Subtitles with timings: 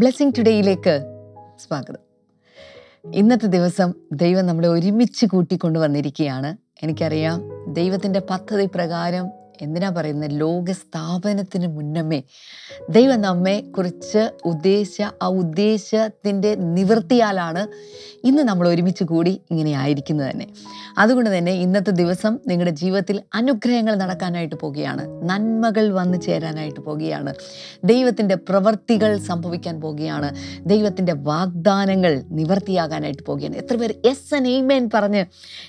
[0.00, 1.04] Blessing ടുഡേയിലേക്ക്
[1.58, 1.98] സ്വാഗതം.
[3.14, 6.56] ഇന്നത്തെ ദിവസം ദൈവം നമ്മളെ ഒരുമിച്ച് കൂട്ടിക്കൊണ്ടുവന്നിരിക്കുകയാണ്.
[6.82, 7.42] എനിക്കറിയാം
[7.72, 9.30] ദൈവത്തിന്റെ പദ്ധതി പ്രകാരം
[9.62, 12.22] എന്തിനാ പറയുന്നത് ലോക സ്ഥാപനത്തിന് മുന്നമേ.
[12.90, 17.68] ദൈവം നമ്മെ കുറിച്ച് ഉദ്ദേശ ആ ഉദ്ദേശത്തിന്റെ നിവൃത്തിയാലാണ്
[18.24, 20.46] ഇന്ന് നമ്മൾ ഒരുമിച്ച് കൂടി ഇങ്ങനെ ആയിരിക്കുന്നത് തന്നെ.
[20.98, 27.34] അതുകൊണ്ട് തന്നെ ഇന്നത്തെ ദിവസം നിങ്ങളുടെ ജീവിതത്തിൽ അനുഗ്രഹങ്ങൾ നടക്കാനായിട്ട് പോവുകയാണ് നന്മകൾ വന്നു ചേരാനായിട്ട് പോവുകയാണ്
[27.84, 30.30] ദൈവത്തിന്റെ പ്രവൃത്തികൾ സംഭവിക്കാൻ പോവുകയാണ്
[30.66, 35.24] ദൈവത്തിന്റെ വാഗ്ദാനങ്ങൾ നിവർത്തിയാകാനായിട്ട് പോവുകയാണ് എത്ര പേർ എസ് എൻ എയ്മേൻ പറഞ്ഞ്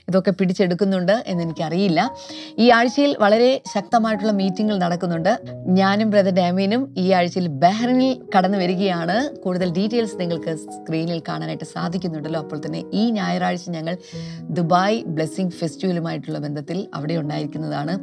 [0.09, 2.17] ഇതൊക്കെ പിടിച്ചെടുക്കുന്നുണ്ട് എന്ന് എനിക്കറിയില്ല.
[2.59, 5.33] ഈ ആഴ്ചയിൽ വളരെ ശക്തമായിട്ടുള്ള മീറ്റിംഗുകൾ നടക്കുന്നുണ്ട്.
[5.79, 9.15] ഞാനും ബ്രദർ ഡാമീനും ഈ ആഴ്ചയിൽ ബഹ്റിനിൽ കടന്നു വരികയാണ്.
[9.43, 12.39] കൂടുതൽ ഡീറ്റെയിൽസ് നിങ്ങൾക്ക് സ്ക്രീനിൽ കാണാനായിട്ട് സാധിക്കുന്നുണ്ടല്ലോ.
[12.41, 13.97] അപ്പോൾ തന്നെ ഈ ഞായറാഴ്ച ഞങ്ങൾ
[14.57, 17.95] ദുബായ് ബ്ലെസ്സിങ് ഫെസ്റ്റിവലുമായിട്ടുള്ള ബന്ധത്തിൽ അവിടെ ഉണ്ടായിരിക്കുന്നതാണ്.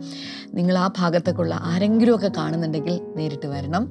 [0.54, 3.84] നിങ്ങൾ ആ ഭാഗത്തേക്കുള്ള ആരെങ്കിലുമൊക്കെ കാണുന്നുണ്ടെങ്കിൽ നേരിട്ട് വരണം.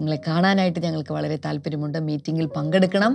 [0.00, 1.98] നിങ്ങളെ കാണാനായിട്ട് ഞങ്ങൾക്ക് വളരെ താല്പര്യമുണ്ട്.
[1.98, 3.12] മീറ്റിങ്ങിൽ പങ്കെടുക്കണം.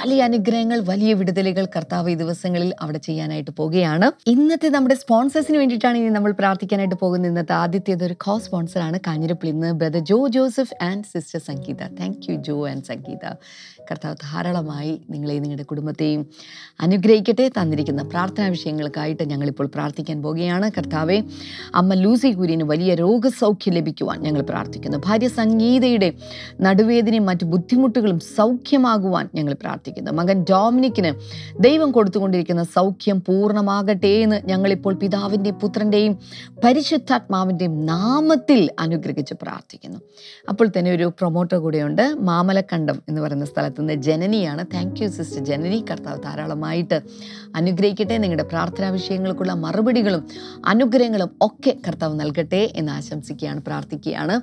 [0.00, 6.08] വലിയ അനുഗ്രഹങ്ങൾ വലിയ വിടുതലുകൾ കർത്താവ് ഈ ദിവസങ്ങളിൽ അവിടെ ചെയ്യാനായിട്ട് പോവുകയാണ് ഇന്നത്തെ നമ്മുടെ സ്പോൺസേഴ്സിന് വേണ്ടിയിട്ടാണ് ഇനി
[6.08, 7.30] നമ്മൾ പ്രാർത്ഥിക്കാനായിട്ട് പോകുന്നത്.
[7.30, 8.98] ഇന്നത്തെ ആദ്യത്തേത് ഒരു കോ സ്പോൺസറാണ്.
[9.06, 11.82] കാഞ്ഞിരപ്പള്ളി ഇന്ന് brother Jo Joseph and sister Sangeetha.
[12.00, 13.24] Thank you Jo and Sangeetha.
[13.90, 16.26] കർത്താവ് ധാരാളമായി നിങ്ങളെയും നിങ്ങളുടെ കുടുംബത്തെയും
[16.80, 21.22] അനുഗ്രഹിക്കട്ടെ തന്നിരിക്കുന്ന പ്രാർത്ഥനാ വിഷയങ്ങൾക്കായിട്ട് ഞങ്ങളിപ്പോൾ പ്രാർത്ഥിക്കാൻ പോവുകയാണ് കർത്താവെ
[21.74, 24.98] അമ്മ ലൂസി കുര്യന് വലിയ രോഗസൗഖ്യം ലഭിക്കുവാൻ ഞങ്ങൾ പ്രാർത്ഥിക്കുന്നു.
[25.06, 26.12] ഭാര്യ സംഗീതയുടെ
[26.60, 30.10] നടുവേദനയും മറ്റ് ബുദ്ധിമുട്ടുകളും സൗഖ്യമാകുവാൻ ഞങ്ങൾ പ്രാർത്ഥിക്കുന്നു.
[30.10, 31.12] മകൻ ഡോമിനിക്കിന്
[31.62, 36.18] ദൈവം കൊടുത്തുകൊണ്ടിരിക്കുന്ന സൗഖ്യം പൂർണമാകട്ടെ എന്ന് ഞങ്ങളിപ്പോൾ പിതാവിന്റെ പുത്രന്റെയും
[36.64, 39.98] പരിശുദ്ധാത്മാവിന്റെയും നാമത്തിൽ അനുഗ്രഹിച്ച് പ്രാർത്ഥിക്കുന്നു.
[40.48, 42.16] അപ്പോൾ തന്നെ ഒരു പ്രൊമോട്ടർ കൂടെയുണ്ട്.
[42.20, 44.62] മാമലക്കണ്ടം എന്ന് പറയുന്ന സ്ഥലത്ത് നിന്ന് ജനനിയാണ്.
[44.74, 45.84] Thank you sister Janani.
[45.90, 46.98] കർത്താവ് ധാരാളമായിട്ട്
[47.60, 48.16] അനുഗ്രഹിക്കട്ടെ.
[48.24, 50.22] നിങ്ങളുടെ പ്രാർത്ഥനാ വിഷയങ്ങൾക്കുള്ള മറുപടികളും
[50.72, 54.36] അനുഗ്രഹങ്ങളും ഒക്കെ കർത്താവ് നൽകട്ടെ എന്ന് ആശംസിക്കുകയാണ് പ്രാർത്ഥിക്കുകയാണ്.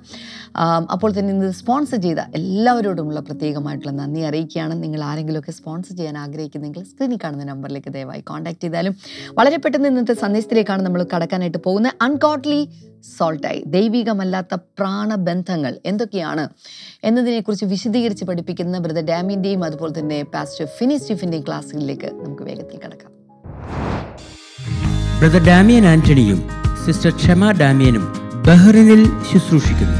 [0.94, 4.84] അപ്പോൾ തന്നെ ഇത് സ്പോൺസർ ചെയ്ത എല്ലാവരോടുമുള്ള പ്രത്യേകമായിട്ടുള്ള നന്ദി അറിയിക്കുകയാണ്.
[4.84, 8.96] നിങ്ങൾ ആരെങ്കിലുമൊക്കെ സ്പോൺസർ ചെയ്യാൻ ആഗ്രഹിക്കുന്നെങ്കിൽ സ്ക്രീനിൽ കാണുന്ന നമ്പറിലേക്ക് ദയവായി കോൺടാക്ട് ചെയ്താലും
[9.40, 11.96] വളരെ പെട്ടെന്ന് ഇന്നത്തെ സന്ദേശത്തിലേക്കാണ് നമ്മൾ കടക്കാനായിട്ട് പോകുന്നത്.
[12.02, 12.60] അൺകോട്ട്ലി
[13.04, 16.50] സോൾട്ടായി ദൈവികമല്ലാത്ത പ്രാണബന്ധങ്ങൾ എന്തൊക്കെയാണ്
[17.04, 23.12] എന്നതിനെക്കുറിച്ച് വിശദീകരിച്ച് പഠിപ്പിക്കുന്ന ബ്രദർ ഡാമിന്റെയും അതുപോലെ തന്നെ പാസ്റ്റർ ഫിനി സ്റ്റീഫിന്റെയും ക്ലാസ്സുകളിലേക്ക് നമുക്ക് വേഗത്തിൽ കടക്കാം.
[25.20, 26.50] ബ്രദർ ഡാമിയൻ ആന്റണിയും
[26.86, 28.06] സിസ്റ്റർ ക്ഷമ ഡാമിയനും
[28.48, 30.00] ബഹ്റിനിൽ ശുശ്രൂഷിക്കുന്നു.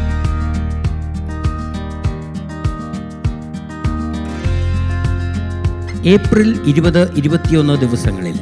[6.08, 8.38] ഏപ്രിൽ ഇരുപത് ഇരുപത്തിയൊന്ന് ദിവസങ്ങളിൽ.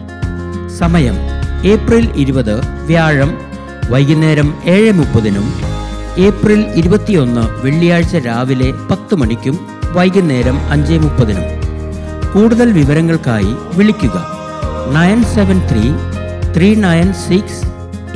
[0.77, 1.17] സമയം
[1.65, 2.55] ഏപ്രിൽ ഇരുപത്
[2.85, 3.50] വ്യാഴം
[3.91, 5.47] വൈകുന്നേരം ഏഴ് മുപ്പതിനും
[6.25, 9.55] ഏപ്രിൽ ഇരുപത്തിയൊന്ന് വെള്ളിയാഴ്ച രാവിലെ പത്ത് മണിക്കും
[9.95, 11.47] വൈകുന്നേരം അഞ്ച് മുപ്പതിനും
[12.33, 14.17] കൂടുതൽ വിവരങ്ങൾക്കായി വിളിക്കുക.
[14.95, 15.83] Nine seven three
[16.55, 17.61] three nine six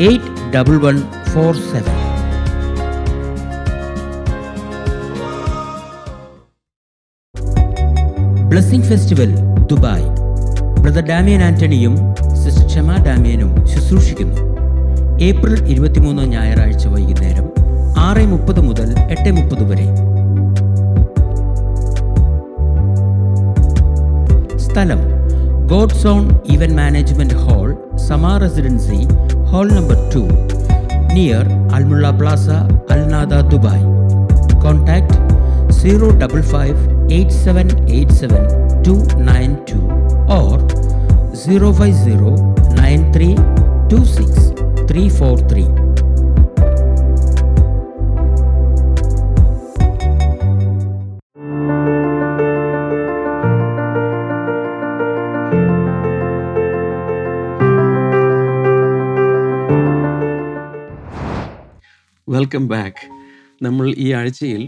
[0.08, 0.98] eight double one
[1.34, 1.96] four seven.
[8.50, 9.32] Blessing festival
[9.72, 10.10] Dubai.
[10.82, 11.96] Brother Damian ആന്റണിയും
[12.44, 14.55] sister Kshama ഡാമിയനും ശുശ്രൂഷിക്കുന്നു.
[15.28, 17.46] ഏപ്രിൽ ഇരുപത്തിമൂന്ന് ഞായറാഴ്ച വൈകുന്നേരം
[18.06, 19.88] ആറ് മുപ്പത് മുതൽ എട്ട് മുപ്പത് വരെ.
[24.66, 25.02] സ്ഥലം
[25.72, 26.24] God zone
[26.56, 27.70] event management hall
[28.08, 29.00] Sama residency
[29.52, 30.24] hall number two
[31.16, 32.48] near Al Mulla plaza
[32.96, 33.86] Al Nahda Dubai.
[34.66, 35.18] Contact
[35.80, 36.78] zero double five
[37.18, 38.44] eight seven eight seven
[38.88, 38.96] two
[39.32, 39.80] nine two
[40.40, 40.58] or
[41.44, 42.32] zero five zero
[42.82, 43.30] nine three
[43.92, 44.46] two six.
[44.92, 45.64] Three four three.
[62.28, 63.04] Welcome back
[63.62, 64.64] നമ്മൾ ഈ ആഴ്ചയിൽ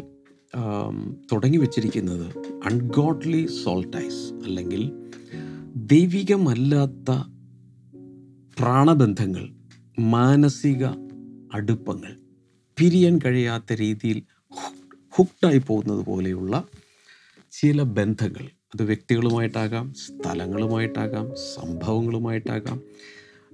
[1.32, 2.28] തുടങ്ങി വച്ചിരിക്കുന്നത്
[2.66, 4.84] ungodly solstice അല്ലെങ്കിൽ
[5.76, 7.12] ദൈവികമല്ലാത്ത
[8.58, 9.46] പ്രാണബന്ധങ്ങൾ
[10.00, 10.86] മാനസിക
[11.54, 12.18] അടുപ്പങ്ങൾ.
[12.78, 14.24] പിരിയാൻ കഴിയാത്ത രീതിയിൽ
[15.10, 16.64] ഹുക്ഡായി പോകുന്നത് പോലെയുള്ള
[17.52, 18.46] ചില ബന്ധങ്ങൾ.
[18.46, 22.82] അത് വ്യക്തികളുമായിട്ടാകാം സ്ഥലങ്ങളുമായിട്ടാകാം സംഭവങ്ങളുമായിട്ടാകാം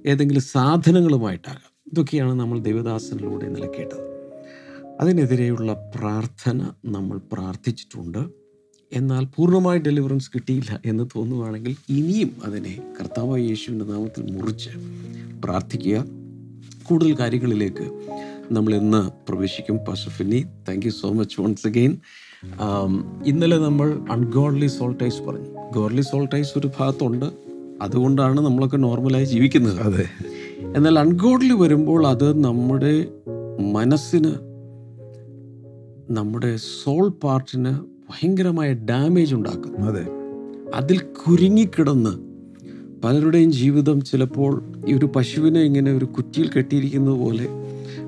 [0.05, 1.91] ഏതെങ്കിലും സാധനങ്ങളുമായിട്ടാകാം.
[1.93, 4.13] ഇതൊക്കെയാണ് നമ്മൾ ദേവദാസനിലൂടെ ഇന്നലെ കേട്ടത്
[5.01, 8.29] അതിനെതിരെയുള്ള പ്രാർത്ഥന നമ്മൾ പ്രാർത്ഥിച്ചിട്ടുണ്ട്.
[8.93, 14.69] എന്നാൽ പൂർണമായി ഡെലിവറൻസ് കിട്ടിയില്ല എന്ന് തോന്നുവാണെങ്കിൽ ഇനിയും അതിനെ കർത്താവായ യേശുവിന്റെ നാമത്തിൽ മുറിച്ച്
[15.43, 16.22] പ്രാർത്ഥിക്കുക.
[16.83, 17.91] കൂടുതൽ കാര്യങ്ങളിലേക്ക്
[18.51, 21.97] നമ്മൾ ഇന്ന് പ്രവേശിക്കും പസഫിനി thank you so much once again
[23.25, 25.49] ഇന്നലെ നമ്മൾ അൺഗോഡ്ലി സോൾട്ടൈസ് പറഞ്ഞു.
[25.73, 27.25] ഗോഡ്ലി സോൾട്ടൈസ് ഒരു ഭാഗത്തുണ്ട്.
[27.81, 29.79] അതുകൊണ്ടാണ് നമ്മളൊക്കെ നോർമലായി ജീവിക്കുന്നത്.
[29.79, 30.05] അതെ.
[30.75, 33.05] എന്നാൽ അൺഗോഡ്ലി വരുമ്പോൾ അത് നമ്മുടെ
[33.73, 34.33] മനസ്സിന്
[36.09, 37.71] നമ്മുടെ സോൾ പാർട്ടിന്
[38.09, 40.05] ഭയങ്കരമായ ഡാമേജ് ഉണ്ടാക്കും അതെ.
[40.73, 42.32] അതിൽ കുരുങ്ങിക്കിടന്ന്
[43.03, 47.47] പലരുടെയും ജീവിതം ചിലപ്പോൾ ഈ ഒരു പശുവിനെ ഇങ്ങനെ ഒരു കുറ്റിയിൽ കെട്ടിയിരിക്കുന്നത് പോലെ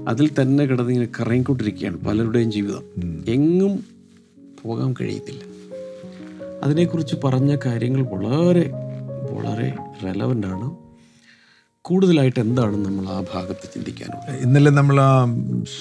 [0.08, 2.84] അതിൽ തന്നെ കിടന്ന് ഇങ്ങനെ കറങ്ങിക്കൊണ്ടിരിക്കുകയാണ് പലരുടെയും ജീവിതം.
[3.28, 3.80] എങ്ങും
[4.64, 5.42] പോകാൻ കഴിയത്തില്ല.
[6.64, 8.72] അതിനെക്കുറിച്ച് പറഞ്ഞ കാര്യങ്ങൾ വളരെ
[9.32, 10.76] വളരെ റെലവന്റ് ആണ്.
[11.82, 14.42] കൂടുതലായിട്ട് എന്താണ് നമ്മൾ ആ ഭാഗത്ത് ചിന്തിക്കാനുള്ളത്?
[14.42, 15.26] ഇന്നലെ നമ്മൾ ആ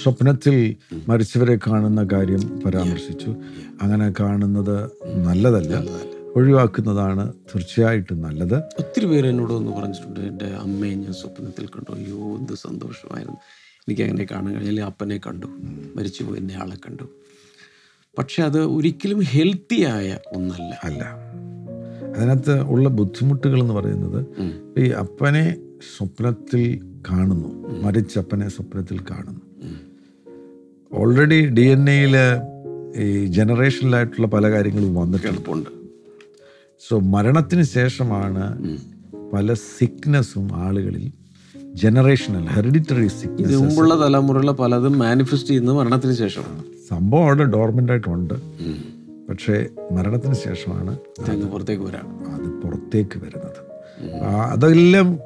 [0.03, 0.77] സ്വപ്നത്തിൽ
[1.09, 3.35] മരിച്ചവരെ കാണുന്ന കാര്യം പരാമർശിച്ചു.
[3.83, 4.91] അങ്ങനെ കാണുന്നത്
[5.27, 6.14] നല്ലതല്ല.
[6.37, 8.57] ഒഴിവാക്കുന്നതാണ് തീർച്ചയായിട്ടും നല്ലത്.
[8.57, 11.93] ഒത്തിരി പേര് എന്നോട് ഒന്ന് പറഞ്ഞിട്ടുണ്ട് എന്റെ അമ്മയെ ഞാൻ സ്വപ്നത്തിൽ കണ്ടു.
[11.93, 13.37] അയ്യോ എന്ത് സന്തോഷമായിരുന്നു.
[13.89, 15.47] എനിക്ക് അങ്ങനെ കാണാൻ കഴിഞ്ഞാൽ അപ്പനെ കണ്ടു
[15.97, 17.03] മരിച്ചു എന്നെ ആളെ കണ്ടു.
[18.19, 20.81] പക്ഷെ അത് ഒരിക്കലും ഹെൽത്തി ആയ ഒന്നല്ല.
[20.85, 21.15] അല്ല.
[22.17, 24.27] അതിനകത്ത് ഉള്ള ബുദ്ധിമുട്ടുകൾ എന്ന് പറയുന്നത്
[24.79, 25.57] ഈ അപ്പനെ
[25.97, 29.41] സ്വപ്നത്തിൽ കാണുന്നു മരിച്ചപ്പനെ സ്വപ്നത്തിൽ കാണുന്നു.
[30.93, 32.17] ഓൾറെഡി ഡി എൻ എയിൽ
[32.97, 35.84] ഈ ജനറേഷനിലായിട്ടുള്ള പല കാര്യങ്ങളും വന്നിട്ടുണ്ട്.
[36.79, 38.69] സോ മരണത്തിന് ശേഷമാണ്
[39.32, 41.12] പല സിക്നസ്സും ആളുകളിൽ
[41.75, 46.62] ജനറേഷണൽ ഹെറിഡിറ്ററി സിക്നസ് മുമ്പുള്ള തലമുറയിലെ പലതും മാനിഫെസ്റ്റ് ചെയ്യുന്നത് മരണത്തിന് ശേഷമാണ്.
[46.91, 48.35] സംഭവം അവിടെ ഡോർമെന്റ് ആയിട്ടുണ്ട്
[49.29, 50.99] പക്ഷേ മരണത്തിന് ശേഷമാണ്
[51.53, 52.35] പുറത്തേക്ക് വരാം.
[52.35, 53.61] അത് പുറത്തേക്ക് വരുന്നത്.
[54.53, 55.19] അതെല്ലാം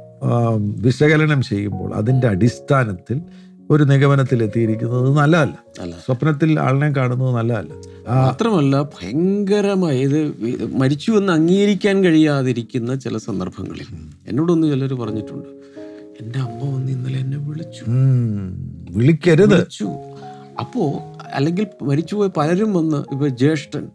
[0.76, 3.20] വിശകലനം ചെയ്യുമ്പോൾ അതിന്റെ അടിസ്ഥാനത്തിൽ
[3.70, 5.58] ഒരു നിഗമനത്തിൽ എത്തിയിരിക്കുന്നത് നല്ലതല്ല.
[6.06, 7.72] സ്വപ്നത്തിൽ ആളിനെ കാണുന്നത് നല്ലതല്ല.
[8.08, 10.32] മാത്രമല്ല ഭയങ്കരമായ ഇത്
[10.76, 13.86] മരിച്ചു എന്ന് അംഗീകരിക്കാൻ കഴിയാതിരിക്കുന്ന ചില സന്ദർഭങ്ങളിൽ.
[14.28, 15.48] എന്നോടൊന്ന് ചിലർ പറഞ്ഞിട്ടുണ്ട്.
[16.20, 17.84] എന്റെ അമ്മ വന്ന് ഇന്നലെ എന്നെ വിളിച്ചു.
[18.90, 19.54] വിളിക്കരുത്.
[19.54, 19.84] വിളിച്ചു.
[20.58, 20.92] അപ്പോ
[21.32, 23.88] അല്ലെങ്കിൽ മരിച്ചുപോയ പലരും വന്ന് ഇപ്പൊ ജ്യേഷ്ഠൻ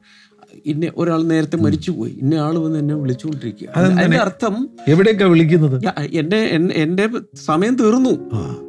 [0.66, 2.12] ഇന്ന ഒരാൾ നേരത്തെ മരിച്ചുപോയി.
[2.22, 3.68] ഇന്ന ആൾ വന്ന് എന്നെ വിളിച്ചുകൊണ്ടിരിക്കുക.
[3.76, 5.82] അതിന്റെ അർത്ഥം എവിടെയൊക്കെ വിളിക്കുന്നത്?
[6.12, 6.38] എന്റെ
[6.74, 7.10] എന്റെ
[7.46, 8.14] സമയം തീർന്നു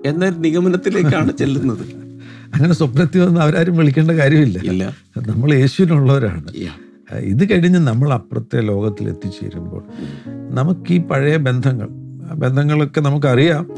[0.07, 2.05] എന്ന നിഗമനത്തിലേക്കാണ് ചെല്ലുന്നത്.
[2.55, 4.59] അങ്ങനെ സ്വപ്നത്തിൽ വന്ന് അവരാരും വിളിക്കേണ്ട കാര്യമില്ല.
[4.59, 4.97] ഇല്ല.
[5.27, 6.45] നമ്മൾ യേശുവിനുള്ളവരാണ്.
[7.15, 9.83] ഇത് കഴിഞ്ഞ് നമ്മൾ അപ്പുറത്തെ ലോകത്തിൽ എത്തിച്ചേരുമ്പോൾ
[10.51, 11.89] നമുക്ക് ഈ പഴയ ബന്ധങ്ങൾ
[12.35, 13.71] ബന്ധങ്ങളൊക്കെ നമുക്കറിയാം.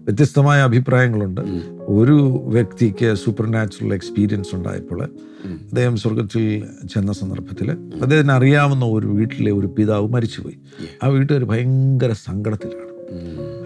[0.00, 1.40] വ്യത്യസ്തമായ അഭിപ്രായങ്ങളുണ്ട്.
[1.90, 5.02] ഒരു വ്യക്തിക്ക് സൂപ്പർ നാച്ചുറൽ എക്സ്പീരിയൻസ് ഉണ്ടായപ്പോൾ
[5.46, 6.64] അദ്ദേഹം സ്വർഗത്തിൽ
[6.94, 10.58] ചെന്ന സന്ദർഭത്തിൽ അദ്ദേഹത്തിന് അറിയാവുന്ന ഒരു വീട്ടിലെ ഒരു പിതാവ് മരിച്ചുപോയി.
[11.02, 12.90] ആ വീട്ടുകാർ ഭയങ്കര സങ്കടത്തിലാണ്.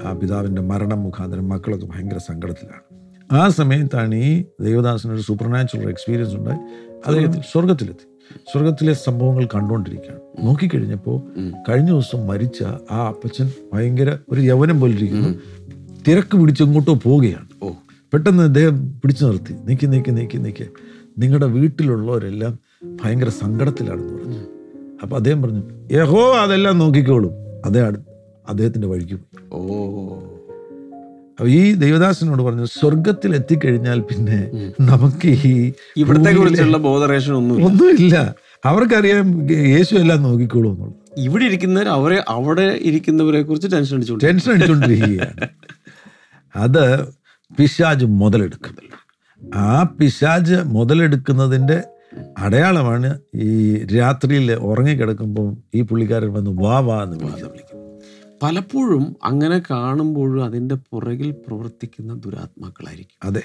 [0.07, 3.05] ആ പിതാവിന്റെ മരണം മുഖാന്തരം മക്കളൊക്കെ ഭയങ്കര സങ്കടത്തിലാണ്.
[3.33, 6.59] ആ സമയത്താണ് ഈ ദേവദാസന് ഒരു സൂപ്പർ നാച്ചുറൽ എക്സ്പീരിയൻസ് ഉണ്ടായി
[7.07, 8.07] അദ്ദേഹം സ്വർഗത്തിലെത്തി
[8.53, 10.47] സ്വർഗത്തിലെ സംഭവങ്ങൾ കണ്ടുകൊണ്ടിരിക്കുകയാണ്.
[10.47, 11.23] നോക്കിക്കഴിഞ്ഞപ്പോൾ
[11.69, 15.29] കഴിഞ്ഞ ദിവസം മരിച്ച ആ അപ്പച്ചൻ ഭയങ്കര ഒരു യവനം പോലിരിക്കുന്നു.
[16.09, 17.49] തിരക്ക് പിടിച്ച് എങ്ങോട്ടോ പോവുകയാണ്.
[17.63, 17.71] ഓ.
[18.15, 19.53] പെട്ടെന്ന് അദ്ദേഹം പിടിച്ചു നിർത്തി.
[19.53, 20.65] നീക്കി നീക്കി നീക്കി നീക്കി.
[21.19, 22.59] നിങ്ങളുടെ വീട്ടിലുള്ളവരെല്ലാം
[23.03, 24.39] ഭയങ്കര സങ്കടത്തിലാണെന്ന് പറഞ്ഞു.
[25.03, 25.63] അപ്പോൾ അദ്ദേഹം പറഞ്ഞു
[25.93, 27.31] യഹോ അതെല്ലാം നോക്കിക്കോളും.
[27.65, 27.81] അതേ
[28.49, 29.45] അദ്ദേഹത്തിന്റെ വഴിക്ക് പോയി.
[29.53, 30.19] ഓ.
[31.31, 34.51] അപ്പൊ ഈ ദേവദാസനോട് പറഞ്ഞു സ്വർഗത്തിൽ എത്തിക്കഴിഞ്ഞാൽ പിന്നെ
[34.81, 38.35] നമുക്ക് ഈ ഇവിടത്തെ കുറിച്ചുള്ള ബോധറേഷൻ ഒന്നും ഒന്നുമില്ല.
[38.65, 40.97] അവർക്കറിയാം യേശു എല്ലാം നോക്കിക്കോളൂ എന്നുള്ളത്.
[41.19, 45.49] ഇവിടെ ഇരിക്കുന്നവർ അവരെ അവിടെ ഇരിക്കുന്നവരെ കുറിച്ച് ടെൻഷൻ അടിച്ചു ടെൻഷൻ അടിച്ചുകൊണ്ടിരിക്കുകയാണ്
[46.57, 47.05] അത്
[47.57, 49.07] പിശാജ് മുതലെടുക്കുന്നില്ല.
[49.55, 51.83] ആ പിശാജ് മുതലെടുക്കുന്നതിന്റെ
[52.39, 57.81] അടയാളമാണ് ഈ രാത്രിയിൽ ഉറങ്ങിക്കിടക്കുമ്പോൾ ഈ പുള്ളിക്കാരൻ വന്ന് വാ വാ എന്ന് വിളിക്കുന്നത് വിളിക്കും.
[58.43, 63.19] പലപ്പോഴും അങ്ങനെ കാണുമ്പോഴും അതിന്റെ പുറകിൽ പ്രവർത്തിക്കുന്ന ദുരാത്മാക്കളായിരിക്കും.
[63.23, 63.43] അതെ.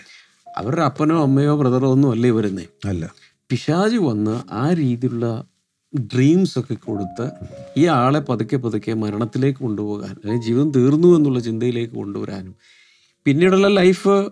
[0.57, 2.65] അവരുടെ അപ്പനോ അമ്മയോ ബ്രദറോ ഒന്നും അല്ലേ വരുന്നേ?
[2.85, 3.13] അല്ല.
[3.49, 5.45] പിശാജ് വന്ന് ആ രീതിയിലുള്ള
[5.99, 7.31] ഡ്രീംസ് ഒക്കെ കൊടുത്ത്
[7.77, 12.55] ഈ ആളെ പതുക്കെ പതുക്കെ മരണത്തിലേക്ക് കൊണ്ടുപോകാൻ അല്ലെങ്കിൽ ജീവിതം തീർന്നു എന്നുള്ള ചിന്തയിലേക്ക് കൊണ്ടുവരാനും
[13.29, 14.29] പിന്നീടുള്ള ലൈഫ്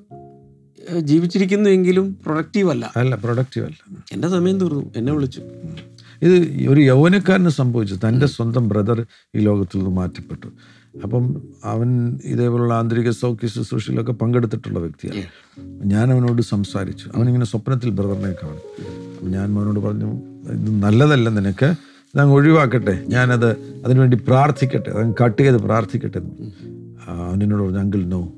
[0.99, 2.93] ജീവിച്ചിരിക്കുന്നുവെങ്കിലും പ്രൊഡക്റ്റീവ് അല്ല.
[2.95, 4.03] അല്ല പ്രൊഡക്റ്റീവ് അല്ല.
[4.11, 4.91] എന്റെ സമയം തീർന്നു.
[4.95, 5.41] എന്നെ വിളിച്ചു.
[6.21, 6.33] ഇത്
[6.69, 7.95] ഒരു യൗവനക്കാരന് സംഭവിച്ചു.
[8.07, 10.47] തന്റെ സ്വന്തം ബ്രദർ ഈ ലോകത്തിൽ നിന്ന് മാറ്റപ്പെട്ടു.
[11.03, 15.23] അപ്പം അവൻ ഇതേപോലുള്ള ആന്തരിക സൗഖ്യ ശുശ്രൂഷയിലൊക്കെ പങ്കെടുത്തിട്ടുള്ള വ്യക്തിയാണ്.
[15.85, 17.09] ഞാൻ അവനോട് സംസാരിച്ചു.
[17.15, 18.87] അവനിങ്ങനെ സ്വപ്നത്തിൽ ബ്രദറിനെ കാണും.
[19.13, 20.13] അപ്പം ഞാൻ അവനോട് പറഞ്ഞു
[20.51, 21.65] ഇത് നല്ലതല്ല നിനക്ക്.
[21.65, 23.03] ഇത് അങ്ങ് ഒഴിവാക്കട്ടെ.
[23.07, 23.51] ഞാനത്
[23.85, 24.89] അതിനുവേണ്ടി പ്രാർത്ഥിക്കട്ടെ.
[24.89, 26.21] അതങ്ങ് കട്ട് ചെയ്ത് പ്രാർത്ഥിക്കട്ടെ.
[27.07, 28.33] ആ, പറഞ്ഞു അങ്കിൾ നോ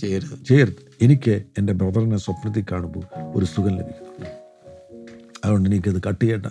[0.00, 0.44] ചെയ്യരുത്.
[0.48, 0.90] ചെയ്യരുത്.
[1.02, 4.26] എനിക്ക് എന്റെ ബ്രദറിനെ സ്വപ്നത്തിൽ കാണുമ്പോൾ ഒരു സുഖം ലഭിക്കുന്നു
[5.44, 6.46] അതുകൊണ്ട് എനിക്കത് കട്ട് ചെയ്യേണ്ട.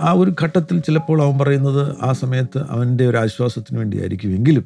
[0.00, 4.28] ആ, ഒരു ഘട്ടത്തിൽ ചിലപ്പോൾ അവൻ പറയുന്നത് ആ സമയത്ത് അവന്റെ ഒരു ആശ്വാസത്തിന് വേണ്ടിയായിരിക്കും.
[4.28, 4.64] എങ്കിലും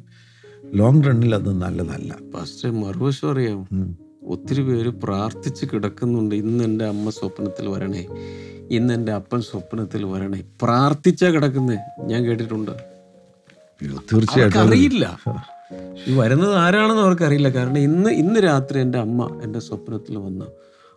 [0.73, 2.15] ലോങ് റണ്ണിൽ അത് നല്ലതല്ല.
[2.35, 3.97] പക്ഷേ മറുവശം അറിയാം.
[4.23, 6.35] ഒത്തിരി പേര് പ്രാർത്ഥിച്ച് കിടക്കുന്നുണ്ട്.
[6.35, 8.07] ഇന്ന് എന്റെ അമ്മ സ്വപ്നത്തിൽ വരണേ.
[8.71, 10.43] ഇന്ന് എന്റെ അപ്പൻ സ്വപ്നത്തിൽ വരണേ.
[10.61, 11.77] പ്രാർത്ഥിച്ചാ കിടക്കുന്നേ.
[12.05, 12.71] ഞാൻ കേട്ടിട്ടുണ്ട്.
[14.13, 14.59] തീർച്ചയായിട്ടും.
[14.59, 15.19] അറിയില്ല
[16.07, 17.49] ഈ വരുന്നത് ആരാണെന്ന് അവർക്കറിയില്ല.
[17.49, 20.45] കാരണം ഇന്ന് ഇന്ന് രാത്രി എന്റെ അമ്മ എന്റെ സ്വപ്നത്തിൽ വന്ന്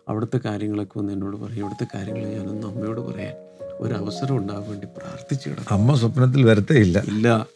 [0.09, 1.57] അവിടുത്തെ കാര്യങ്ങളൊക്കെ ഒന്ന് എന്നോട് പറയും.
[1.57, 3.33] ഇവിടുത്തെ കാര്യങ്ങൾ ഞാനൊന്ന് അമ്മയോട് പറയാൻ
[3.79, 7.03] ഒരു അവസരം ഉണ്ടാകാൻ വേണ്ടി പ്രാർത്ഥിച്ചു അമ്മ സ്വപ്നത്തിൽ വരത്തേ ഇല്ല.
[7.07, 7.47] ഇല്ല.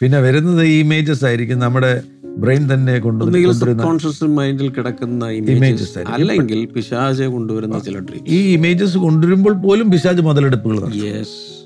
[0.00, 1.58] പിന്നെ വരുന്നത് ഈ ഇമേജസ് ആയിരിക്കും.
[1.58, 5.98] നമ്മുടെ ബ്രെയിൻ തന്നെ കോൺഷ്യസ് മൈൻഡിൽ കിടക്കുന്ന ഇമേജസ്.
[5.98, 10.94] അല്ലെങ്കിൽ പിശാച കൊണ്ടുവരുന്ന ചില ഈ ഇമേജസ് കൊണ്ടുവരുമ്പോൾ പോലും പിശാജ് മുതലെടുപ്പുകൾ.
[10.94, 11.61] യെസ്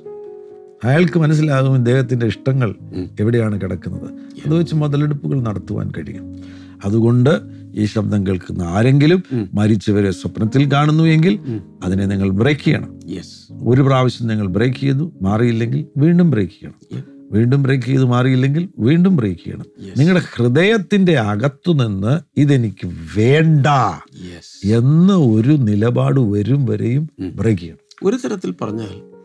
[0.84, 2.74] അയാൾക്ക് മനസ്സിലാകും ഇദ്ദേഹത്തിന്റെ ഇഷ്ടങ്ങൾ.
[3.20, 4.10] എവിടെയാണ് കിടക്കുന്നത്.
[4.46, 6.36] അത് വെച്ച് മുതലെടുപ്പുകൾ നടത്തുവാൻ കഴിയും.
[6.84, 7.30] അതുകൊണ്ട്
[7.74, 9.22] ഈ ശബ്ദം കേൾക്കുന്ന ആരെങ്കിലും.
[9.54, 11.38] മരിച്ചവരെ സ്വപ്നത്തിൽ കാണുന്നു എങ്കിൽ
[11.84, 13.00] അതിനെ നിങ്ങൾ ബ്രേക്ക് ചെയ്യണം.
[13.10, 17.04] യെസ് ഒരു പ്രാവശ്യം നിങ്ങൾ ബ്രേക്ക് ചെയ്തു മാറിയില്ലെങ്കിൽ വീണ്ടും ബ്രേക്ക് ചെയ്യണം.
[17.32, 19.64] വീണ്ടും ബ്രേക്ക് ചെയ്ത് മാറിയില്ലെങ്കിൽ വീണ്ടും ബ്രേക്ക് ചെയ്യണം.
[19.98, 23.66] നിങ്ങളുടെ ഹൃദയത്തിന്റെ അകത്തുനിന്ന് ഇതെനിക്ക് വേണ്ട
[24.64, 27.78] എന്ന ഒരു നിലപാട് വരും വരെയും ബ്രേക്ക് ചെയ്യണം.
[28.02, 29.15] ഒരു തരത്തിൽ പറഞ്ഞാൽ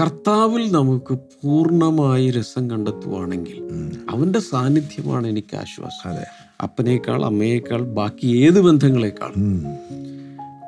[0.00, 3.62] കർത്താവിൽ നമുക്ക് പൂർണമായി രസം കണ്ടെത്തുവാണെങ്കിൽ
[4.10, 6.10] അവന്റെ സാന്നിധ്യമാണ് എനിക്ക് ആശ്വാസം.
[6.10, 6.24] അതെ.
[6.62, 9.32] അപ്പനേക്കാൾ അമ്മയേക്കാൾ ബാക്കി ഏത് ബന്ധങ്ങളെക്കാൾ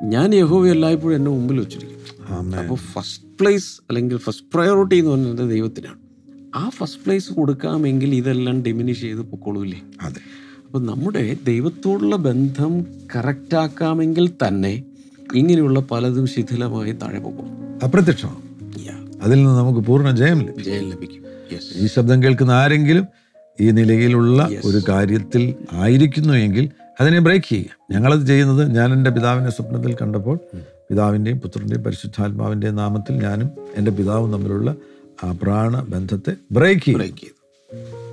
[0.03, 2.59] ഞാൻ യഹോവ എല്ലായ്പ്പോഴും എന്നെ മുമ്പിൽ വെച്ചിരിക്കും.
[2.59, 5.99] അപ്പോൾ ഫസ്റ്റ് പ്ലേസ് അല്ലെങ്കിൽ ഫസ്റ്റ് പ്രയോറിറ്റി എന്ന് പറയുന്നത് ദൈവത്തിനാണ്.
[6.55, 9.83] ആ ഫസ്റ്റ് പ്ലേസ് കൊടുക്കാമെങ്കിൽ ഇതെല്ലാം ഡിമിനിഷ് ചെയ്ത് പൊക്കോളൂല്ലേ?
[10.03, 10.21] അതെ.
[10.67, 14.83] അപ്പോൾ നമ്മുടെ ദൈവത്തോടുള്ള ബന്ധം കറക്റ്റാക്കാമെങ്കിൽ തന്നെ
[15.35, 17.47] ഇങ്ങനെയുള്ള പലതും ശിഥിലമായി താഴെ പോകും.
[17.85, 18.45] അപ്രത്യക്ഷമാണ്
[19.23, 20.65] അതിൽ നിന്ന് നമുക്ക് പൂർണ ജയം ലഭിക്കും.
[20.65, 21.23] ജയം ലഭിക്കും.
[21.77, 23.07] ഈ ശബ്ദം കേൾക്കുന്ന ആരെങ്കിലും
[23.61, 27.95] ഈ നിലയിലുള്ള ഒരു കാര്യത്തിൽ ആയിരിക്കുന്നു എങ്കിൽ അതിനെ ബ്രേക്ക് ചെയ്യുക.
[27.95, 30.39] ഞങ്ങളത് ചെയ്യുന്നത് ഞാൻ എന്റെ പിതാവിനെ സ്വപ്നത്തിൽ കണ്ടപ്പോൾ
[30.91, 34.77] പിതാവിന്റെയും പുത്രന്റെയും പരിശുദ്ധാത്മാവിന്റെയും നാമത്തിൽ ഞാനും എന്റെ പിതാവും തമ്മിലുള്ള
[35.25, 37.35] ആ പ്രാണ ബന്ധത്തെ ബ്രേക്ക് ബ്രേക്ക് ചെയ്തു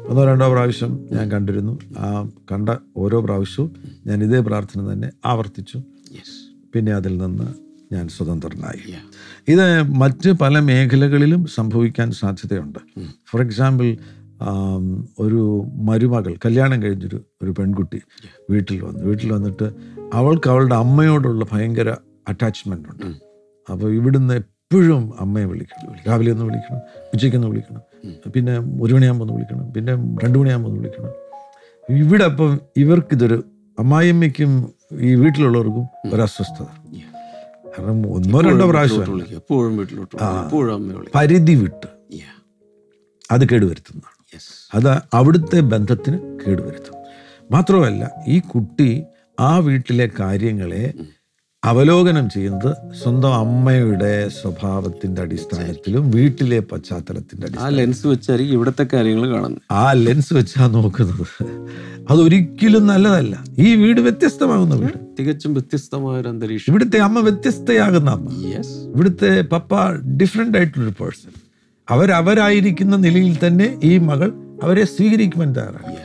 [0.08, 1.80] ഒന്നോ രണ്ടോ പ്രാവശ്യം ഞാൻ കണ്ടിരുന്നു.
[1.98, 3.76] ആ കണ്ട ഓരോ പ്രാവശ്യവും
[4.08, 5.82] ഞാൻ ഇതേ പ്രാർത്ഥന തന്നെ ആവർത്തിച്ചു.
[6.76, 8.82] പിന്നെ അതിൽ നിന്ന് ഞാൻ സ്വതന്ത്രനായി.
[9.54, 9.66] ഇത്
[10.02, 12.80] മറ്റ് പല മേഖലകളിലും സംഭവിക്കാൻ സാധ്യതയുണ്ട്.
[13.30, 13.88] ഫോർ എക്സാമ്പിൾ
[15.20, 15.42] ഒരു
[15.88, 18.00] മരുമകൾ കല്യാണം കഴിഞ്ഞൊരു ഒരു പെൺകുട്ടി
[18.50, 19.02] വീട്ടിൽ വന്നു.
[19.10, 19.68] വീട്ടിൽ വന്നിട്ട്
[20.14, 21.90] അവൾക്ക് അവളുടെ അമ്മയോടുള്ള ഭയങ്കര
[22.28, 23.06] അറ്റാച്ച്മെന്റ് ഉണ്ട്.
[23.72, 25.94] അപ്പോൾ ഇവിടുന്ന് എപ്പോഴും അമ്മയെ വിളിക്കണം.
[26.08, 26.82] രാവിലെ ഒന്ന് വിളിക്കണം
[27.14, 27.82] ഉച്ചയ്ക്കൊന്ന് വിളിക്കണം
[28.36, 29.94] പിന്നെ ഒരു മണിയാകുമ്പോൾ ഒന്ന് വിളിക്കണം പിന്നെ
[30.24, 31.14] രണ്ട് മണിയാകുമ്പോൾ ഒന്ന് വിളിക്കണം.
[32.04, 33.38] ഇവിടെ അപ്പം ഇവർക്കിതൊരു
[33.80, 34.52] അമ്മായിയമ്മയ്ക്കും
[35.08, 36.68] ഈ വീട്ടിലുള്ളവർക്കും ഒരു അസ്വസ്ഥത.
[37.72, 41.88] കാരണം ഒന്നോ രണ്ടോ പ്രാവശ്യം എപ്പോഴും വീട്ടിലോട്ട് പരിധി വിട്ട്
[43.32, 44.18] അത് കേടുവരുത്തുന്നതാണ്.
[44.74, 46.96] അത് അവിടുത്തെ ബന്ധത്തിന് കേടുവരുത്തും.
[47.52, 48.90] മാത്രമല്ല ഈ കുട്ടി
[49.40, 50.84] ആ വീട്ടിലെ കാര്യങ്ങളെ
[51.64, 59.62] അവലോകനം ചെയ്യുന്നത് സ്വന്തം അമ്മയുടെ സ്വഭാവത്തിന്റെ അടിസ്ഥാനത്തിലും വീട്ടിലെ പശ്ചാത്തലത്തിന്റെ ആ ലെൻസ് വെച്ചായിരിക്കും ഇവിടുത്തെ കാര്യങ്ങൾ കാണുന്നത്.
[59.72, 61.44] ആ ലെൻസ് വെച്ചാ നോക്കുന്നത്.
[62.10, 63.44] അതൊരിക്കലും നല്ലതല്ല.
[63.60, 65.00] ഈ വീട് വ്യത്യസ്തമാകുന്ന വീട്.
[65.20, 66.66] തികച്ചും വ്യത്യസ്തമായ ഒരു അന്തരീക്ഷം.
[66.70, 68.30] ഇവിടുത്തെ അമ്മ വ്യത്യസ്തയാകുന്ന അമ്മ.
[68.96, 71.32] ഇവിടുത്തെ പപ്പ ഡിഫറെന്റ് ആയിട്ടുള്ളൊരു പേഴ്സൺ
[71.90, 75.96] അവരവരായിരിക്കുന്ന നിലയിൽ തന്നെ ഈ മകൾ അവരെ സ്വീകരിക്കുവാൻ തയ്യാറാണ്.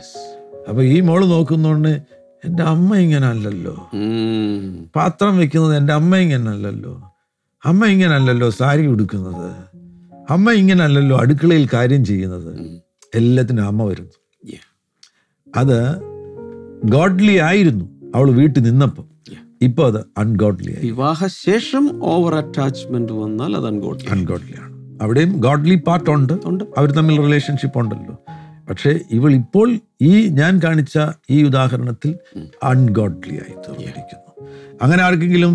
[0.69, 2.16] അപ്പൊ ഈ മോൾ നോക്കുന്നോണ്ട്
[2.47, 3.89] എന്റെ അമ്മ ഇങ്ങനല്ലല്ലോ.
[4.95, 7.11] പാത്രം വെക്കുന്നത് എന്റെ അമ്മ ഇങ്ങനല്ലല്ലോ.
[7.65, 9.55] അമ്മ ഇങ്ങനല്ലല്ലോ സാരി ഉടുക്കുന്നത്.
[10.29, 12.81] അമ്മ ഇങ്ങനല്ലല്ലോ അടുക്കളയിൽ കാര്യം ചെയ്യുന്നത്.
[13.15, 14.57] എല്ലാത്തിനും അമ്മ വരുന്നു.
[15.57, 15.95] അത്
[16.85, 17.85] ഗോഡ്ലി ആയിരുന്നു
[18.15, 19.05] അവൾ വീട്ടിൽ നിന്നപ്പോൾ
[19.61, 20.85] ഇപ്പൊ അത് അൺഗോഡ്ലി ആയി.
[20.85, 25.03] വിവാഹശേഷം ഓവർ അറ്റാച്ച്മെന്റ് വന്നാൽ അത് അൺഗോഡ്ലി അൺഗോഡ്ലി ആണ്.
[25.03, 26.33] അവിടെയും ഗോഡ്ലി പാർട്ട് ഉണ്ട്.
[26.45, 26.63] ഉണ്ട്.
[26.77, 28.25] അവർ തമ്മിൽ റിലേഷൻഷിപ്പ് ഉണ്ടല്ലോ.
[28.69, 32.15] പക്ഷേ ഇവൾ ഇപ്പോൾ ഈ ഞാൻ കാണിച്ച ഈ ഉദാഹരണത്തിൽ
[32.63, 34.27] അൺഗോഡ്ലി ആയി തീർന്നിരിക്കുന്നു.
[34.81, 35.53] അങ്ങനെ ആർക്കെങ്കിലും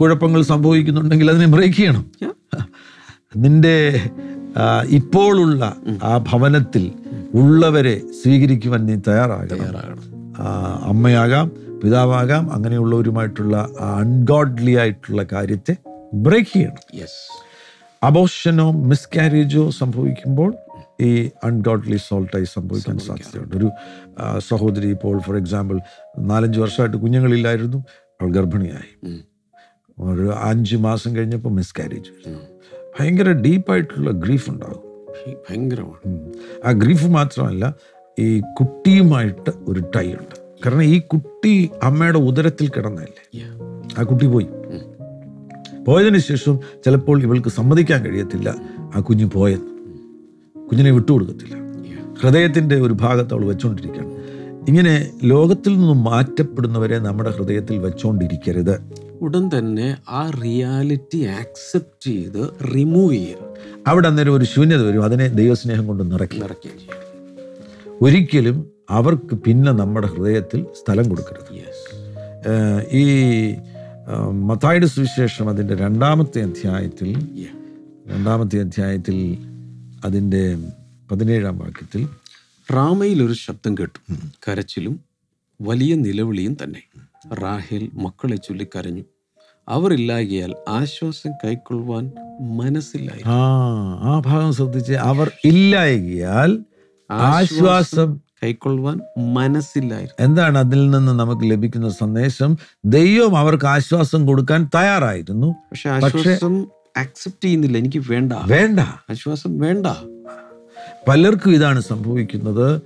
[0.00, 2.04] കുഴപ്പങ്ങൾ സംഭവിക്കുന്നുണ്ടെങ്കിൽ അതിനെ ബ്രേക്ക് ചെയ്യണം.
[3.36, 3.76] നിന്റെ
[4.88, 6.92] ഇപ്പോഴുള്ള ആ ഭവനത്തിൽ
[7.34, 9.98] ഉള്ളവരെ സ്വീകരിക്കുവാൻ നീ തയ്യാറാകണം.
[10.84, 11.52] അമ്മയാകാം
[11.84, 15.76] പിതാവാകാം അങ്ങനെയുള്ളവരുമായിട്ടുള്ള ആ അൺഗോഡ്ലി ആയിട്ടുള്ള കാര്യത്തെ
[16.14, 16.82] ബ്രേക്ക് ചെയ്യണം.
[16.94, 17.20] യെസ്
[18.02, 20.54] അബോഷനോ മിസ്കാരേജോ സംഭവിക്കുമ്പോൾ
[21.00, 23.56] ഈ അൺഗോഡ്ലി സോൾട്ടായി സംഭവിക്കാൻ സാധ്യതയുണ്ട്.
[23.56, 23.70] ഒരു
[24.38, 25.80] സഹോദരി ഇപ്പോൾ ഫോർ എക്സാമ്പിൾ
[26.18, 27.78] നാലഞ്ച് വർഷമായിട്ട് കുഞ്ഞുങ്ങളില്ലായിരുന്നു
[28.20, 29.20] അവൾ ഗർഭിണിയായി.
[29.98, 32.34] ഒരു അഞ്ച് മാസം കഴിഞ്ഞപ്പോൾ മിസ്കാരേജ്
[33.00, 34.90] ഭയങ്കര ഡീപ്പായിട്ടുള്ള ഗ്രീഫ് ഉണ്ടാകും.
[35.50, 36.32] ഭയങ്കരമാണ്.
[36.64, 37.74] ആ ഗ്രീഫ് മാത്രമല്ല
[38.18, 40.34] ഈ കുട്ടിയുമായിട്ട് ഒരു ടൈ ഉണ്ട്.
[40.64, 43.42] കാരണം ഈ കുട്ടി അമ്മയുടെ ഉദരത്തിൽ കിടന്നല്ലേ
[43.98, 44.46] ആ കുട്ടി പോയി.
[45.84, 48.54] പോയതിനു ശേഷം ചിലപ്പോൾ ഇവൾക്ക് സമ്മതിക്കാൻ കഴിയത്തില്ല.
[48.96, 49.69] ആ കുഞ്ഞ് പോയെന്ന്.
[50.70, 51.54] കുഞ്ഞിനെ വിട്ടുകൊടുക്കത്തില്ല.
[52.22, 54.16] ഹൃദയത്തിന്റെ ഒരു ഭാഗത്ത് അവൾ വെച്ചുകൊണ്ടിരിക്കുകയാണ്
[54.68, 58.74] ഇങ്ങനെ ലോകത്തിൽ നിന്നും മാറ്റപ്പെടുന്നവരെ നമ്മുടെ ഹൃദയത്തിൽ വെച്ചുകൊണ്ടിരിക്കരുത്
[59.20, 63.38] ഉടൻ തന്നെ ആ റിയാലിറ്റി ആക്സെപ്റ്റ് ചെയ്ത് റിമൂവ് ചെയ്യുക
[63.86, 65.04] അവിടെ അന്നേരം ഒരു ശൂന്യത വരും.
[65.04, 67.98] അതിനെ ദൈവസ്നേഹം കൊണ്ട് നിറക്കി നിറയ്ക്കുകയും ചെയ്യും.
[68.02, 71.50] ഒരിക്കലും അവർക്ക് പിന്നെ നമ്മുടെ ഹൃദയത്തിൽ സ്ഥലം കൊടുക്കരുത്.
[72.92, 73.04] ഈ
[74.32, 77.10] മതായുടെ സുവിശേഷം അതിന്റെ രണ്ടാമത്തെ അധ്യായത്തിൽ
[78.08, 79.38] രണ്ടാമത്തെ അധ്യായത്തിൽ
[80.04, 80.58] അതിന്റെ
[81.10, 82.08] പതിനേഴാം വാക്യത്തിൽ
[82.72, 84.12] റാമയിൽ ഒരു ശബ്ദം കേട്ടു.
[84.48, 85.00] കരച്ചിലും
[85.60, 86.82] വലിയ നിലവിളിയും തന്നെ.
[87.34, 89.02] റാഹേൽ മക്കളെ ചൊല്ലി കരഞ്ഞു.
[89.68, 89.92] അവർ
[90.68, 92.10] ആശ്വാസം കൈക്കൊള്ളുവാൻ
[92.56, 93.38] മനസ്സിലായി ആ
[94.02, 96.64] ആ ഭാഗം ശ്രദ്ധിച്ച് അവർ ഇല്ലായകിയാൽ
[97.10, 99.00] ആശ്വാസം കൈക്കൊള്ളുവാൻ
[99.34, 102.56] മനസ്സില്ലായിരുന്നു എന്താണ് അതിൽ നിന്ന് നമുക്ക് ലഭിക്കുന്ന സന്ദേശം?
[102.84, 105.46] ദൈവം അവർക്ക് ആശ്വാസം കൊടുക്കാൻ തയ്യാറായിരുന്നു.
[105.46, 107.78] പക്ഷെ ആശ്വാസം അക്സെപ്റ്റ് ചെയ്യുന്നില്ല.
[107.78, 108.32] എനിക്ക് വേണ്ട.
[108.32, 108.80] വേണ്ട.
[108.80, 109.86] ആശ്വാസം വേണ്ട.
[111.08, 112.80] പലർക്കും ഇതാണ് സംഭവിക്കുന്നത്.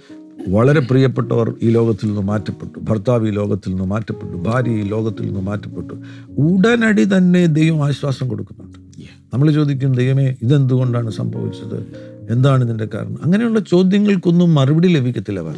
[0.48, 2.78] വളരെ പ്രിയപ്പെട്ടവർ ഈ ലോകത്തിൽ നിന്ന് മാറ്റപ്പെട്ടു.
[2.78, 4.36] ഭർത്താവ് ഈ ലോകത്തിൽ നിന്ന് മാറ്റപ്പെട്ടു.
[4.36, 5.94] ഭാര്യ ഈ ലോകത്തിൽ നിന്ന് മാറ്റപ്പെട്ടു.
[6.28, 8.78] ഉടനടി തന്നെ ദൈവം ആശ്വാസം കൊടുക്കുന്നുണ്ട്.
[9.34, 11.80] നമ്മൾ ചോദിക്കും ദൈവമേ ഇതെന്തുകൊണ്ടാണ് സംഭവിച്ചത്?
[12.30, 13.24] എന്താണ് ഇതിന്റെ കാരണം?
[13.24, 15.54] അങ്ങനെയുള്ള ചോദ്യങ്ങൾക്കൊന്നും മറുപടി ലഭിക്കത്തില്ല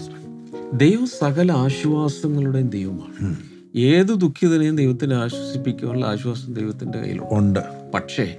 [0.75, 3.56] ദൈവം സകല ആശ്വാസങ്ങളുടെയും ദൈവമാണ്.
[3.75, 7.61] ഏത് ദുഃഖിതനെയും ദൈവത്തിന് ആശ്വസിപ്പിക്കാനുള്ള ആശ്വാസം ദൈവത്തിന്റെ കയ്യിൽ ഉണ്ട്.
[7.95, 8.37] പക്ഷേ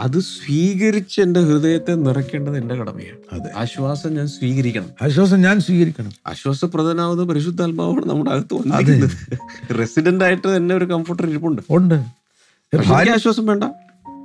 [0.00, 3.40] അത് സ്വീകരിച്ച് എന്റെ ഹൃദയത്തെ നിറയ്ക്കേണ്ടത് എന്റെ കടമയാണ്.
[3.40, 3.58] അതെ.
[3.58, 4.86] ആശ്വാസം ഞാൻ സ്വീകരിക്കണം.
[5.02, 6.12] ആശ്വാസം ഞാൻ സ്വീകരിക്കണം.
[6.26, 9.38] ആശ്വാസപ്രദനാവുന്ന പരിശുദ്ധാത്മാവാണ് നമ്മുടെ അകത്ത് വന്നിരിക്കുന്നത്.
[9.78, 11.62] റെസിഡന്റ് ആയിട്ട് തന്നെ ഒരു കംഫർട്ടർ ഇരിപ്പുണ്ട്.
[11.70, 11.94] ഉണ്ട്.
[13.10, 13.64] ആശ്വാസം വേണ്ട.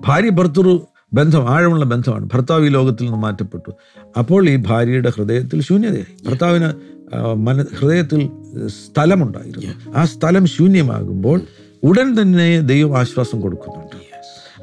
[0.06, 0.80] ഭാര്യ ഭർത്തൃ
[1.14, 2.30] ബന്ധം ആഴമുള്ള ബന്ധമാണ്.
[2.34, 3.72] ഭർത്താവ് ഈ ലോകത്തിൽ നിന്ന് മാറ്റപ്പെട്ടു.
[4.20, 6.30] അപ്പോൾ ഈ ഭാര്യയുടെ ഹൃദയത്തിൽ ശൂന്യതയായി.
[6.30, 6.70] ഭർത്താവിന്
[7.34, 8.30] മന ഹൃദയത്തിൽ
[8.68, 9.92] സ്ഥലമുണ്ടായിരുന്നു.
[9.96, 11.42] ആ സ്ഥലം ശൂന്യമാകുമ്പോൾ
[11.84, 13.98] ഉടൻ തന്നെ ദൈവം ആശ്വാസം കൊടുക്കുന്നുണ്ട്.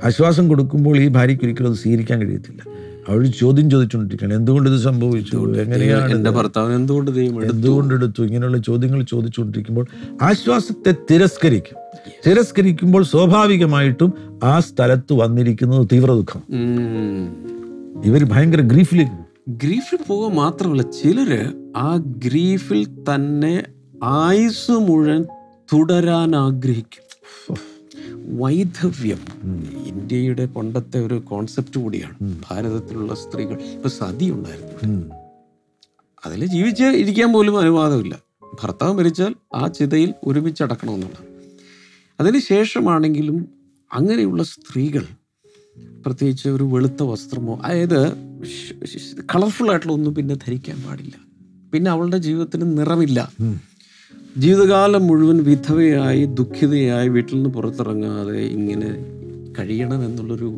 [0.07, 2.63] ആശ്വാസം കൊടുക്കുമ്പോൾ ഈ ഭാര്യയ്ക്ക് ഒരിക്കലും അത് സ്വീകരിക്കാൻ കഴിയത്തില്ല.
[3.09, 4.41] അവൾ ചോദ്യം ചോദിച്ചുകൊണ്ടിരിക്കുകയാണ്.
[4.41, 5.37] എന്തുകൊണ്ട് ഇത് സംഭവിച്ചു?
[5.37, 8.23] എങ്ങനെയാണ് എന്റെ ഭർത്താവ് എന്തുകൊണ്ട് ദൈവം എടുത്തു?
[8.23, 9.87] ഇങ്ങനെയുള്ള ചോദ്യങ്ങൾ ചോദിച്ചുകൊണ്ടിരിക്കുമ്പോൾ
[10.23, 11.88] ആശ്വാസത്തെ തിരസ്കരിക്കും.
[12.27, 16.43] തിരസ്കരിക്കുമ്പോൾ സ്വാഭാവികമായിട്ടും ആ സ്ഥലത്ത് വന്നിരിക്കുന്നത് തീവ്ര ദുഃഖം
[18.05, 19.13] ഇവർ ഭയങ്കര ഗ്രീഫിലേക്ക്.
[19.51, 23.65] ഗ്രീഫിൽ പോവുക മാത്രമല്ല ചിലര് ആ ഗ്രീഫിൽ തന്നെ
[24.03, 25.23] ആയുസ് മുഴുവൻ
[25.73, 27.09] തുടരാൻ ആഗ്രഹിക്കും.
[28.39, 29.19] വൈധവ്യം.
[29.87, 32.37] ഇന്ത്യയുടെ പണ്ടത്തെ ഒരു കോൺസെപ്റ്റ് കൂടിയാണ്.
[32.51, 33.59] ഭാരതത്തിലുള്ള സ്ത്രീകൾ.
[33.75, 35.15] ഇപ്പൊ സതി ഉണ്ടായിരുന്നു.
[36.27, 38.19] അതിൽ ജീവിച്ച് ഇരിക്കാൻ പോലും അനുവാദമില്ല.
[38.63, 41.38] ഭർത്താവ് മരിച്ചാൽ ആ ചിതയിൽ ഒരുമിച്ച് അടക്കണമെന്നുള്ളത്
[42.21, 43.49] അതിന് ശേഷമാണെങ്കിലും
[43.93, 45.05] അങ്ങനെയുള്ള സ്ത്രീകൾ
[46.07, 48.01] പ്രത്യേകിച്ച് ഒരു വെളുത്ത വസ്ത്രമോ അതായത്
[49.35, 51.15] കളർഫുൾ ആയിട്ടുള്ള ഒന്നും പിന്നെ ധരിക്കാൻ പാടില്ല.
[51.73, 53.33] പിന്നെ അവളുടെ ജീവിതത്തിന് നിറമില്ല.
[54.37, 58.91] ജീവിതകാലം മുഴുവൻ വിധവയായി ദുഃഖിതയായി വീട്ടിൽ നിന്ന് പുറത്തിറങ്ങാതെ ഇങ്ങനെ
[59.59, 60.51] കഴിയണം എന്നുള്ളൊരു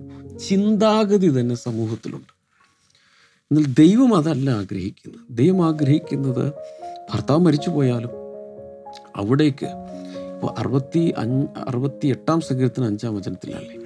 [0.49, 2.33] ചിന്താഗതി തന്നെ സമൂഹത്തിലുണ്ട്.
[3.51, 5.21] എന്നാൽ ദൈവം അതല്ല ആഗ്രഹിക്കുന്നത്.
[5.31, 6.53] ദൈവം ആഗ്രഹിക്കുന്നത്
[7.13, 8.11] ഭർത്താവ് മരിച്ചു പോയാലും
[9.17, 9.90] അവിടേക്ക്
[10.41, 13.77] ഇപ്പോൾ അറുപത്തി അഞ്ച് അറുപത്തി എട്ടാം സങ്കീർത്തിന് അഞ്ചാം വചനത്തിലല്ലേ?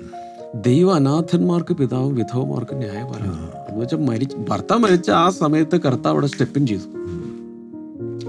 [0.55, 6.67] ദൈവ അനാഥന്മാർക്ക് പിതാവും വിധവമാർക്ക് ന്യായപാലനം എന്ന് വെച്ചാൽ മരിച്ച് ഭർത്താവ് മരിച്ച ആ സമയത്ത് കർത്താവ് അവിടെ സ്റ്റെപ്പിൻ
[6.67, 6.83] ചെയ്തു.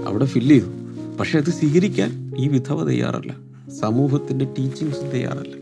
[0.06, 0.66] അവിടെ ഫില്ല് ചെയ്തു.
[1.16, 3.36] പക്ഷെ അത് സ്വീകരിക്കാൻ ഈ വിധവ തയ്യാറല്ല.
[3.70, 5.54] സമൂഹത്തിന്റെ ടീച്ചിങ്സ് തയ്യാറല്ല.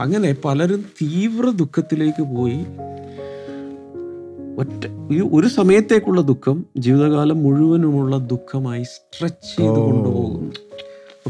[0.00, 2.66] അങ്ങനെ പലരും തീവ്ര ദുഃഖത്തിലേക്ക് പോയി.
[4.58, 10.52] ഒറ്റ ഈ ഒരു സമയത്തേക്കുള്ള ദുഃഖം ജീവിതകാലം മുഴുവനുമുള്ള ദുഃഖമായി സ്ട്രെച്ച് ചെയ്ത് കൊണ്ടുപോകുന്നു.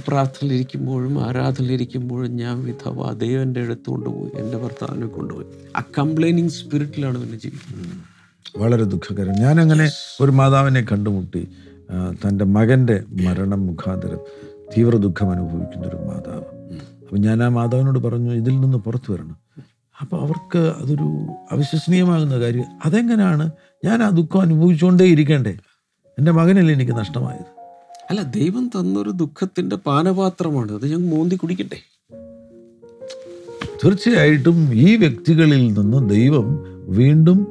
[0.06, 5.48] പ്രാർത്ഥനയിലിരിക്കുമ്പോഴും ആരാധനയിലിരിക്കുമ്പോഴും ഞാൻ വിധവ ദൈവന്റെ അടുത്ത് കൊണ്ടുപോയി എന്റെ ഭർത്താവിനെ കൊണ്ടുപോയി.
[5.76, 7.98] ആ കംപ്ലൈനിങ് സ്പിരിറ്റിലാണ് പിന്നെ ജീവിക്കുന്നത്
[8.62, 9.34] വളരെ ദുഃഖകരം.
[9.44, 9.86] ഞാനങ്ങനെ
[10.20, 11.42] ഒരു മാതാവിനെ കണ്ടുമുട്ടി
[12.22, 14.20] തന്റെ മകന്റെ മരണം മുഖാന്തരം
[14.72, 16.46] തീവ്ര ദുഃഖം അനുഭവിക്കുന്ന ഒരു മാതാവ്
[17.02, 19.38] അപ്പം ഞാൻ ആ മാതാവിനോട് പറഞ്ഞു ഇതിൽ നിന്ന് പുറത്തു വരണം.
[20.00, 21.08] അപ്പോൾ അവർക്ക് അതൊരു
[21.52, 22.68] അവിശ്വസനീയമാകുന്ന കാര്യം.
[22.84, 23.46] അതെങ്ങനെയാണ്
[23.84, 25.54] ഞാൻ ആ ദുഃഖം അനുഭവിച്ചുകൊണ്ടേ ഇരിക്കണ്ടേ
[26.18, 27.51] എന്റെ മകനല്ലേ എനിക്ക് നഷ്ടമായത്?
[28.12, 30.72] അല്ല ദൈവം തന്നൊരു ദുഃഖത്തിന്റെ പാനപാത്രമാണ്.
[30.72, 31.76] അത് ഞങ്ങൾ മോന്തി കുടിക്കട്ടെ.
[33.84, 36.64] തീർച്ചയായിട്ടും ഈ വ്യക്തികളിൽ നിന്ന് ദൈവം
[36.96, 37.46] വീണ്ടും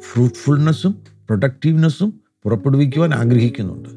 [0.00, 3.88] ഫ്രൂട്ട്ഫുൾനെസ്സും പ്രൊഡക്റ്റീവ്നെസ്സും പുറപ്പെടുവിക്കുവാൻ ആഗ്രഹിക്കുന്നുണ്ട്.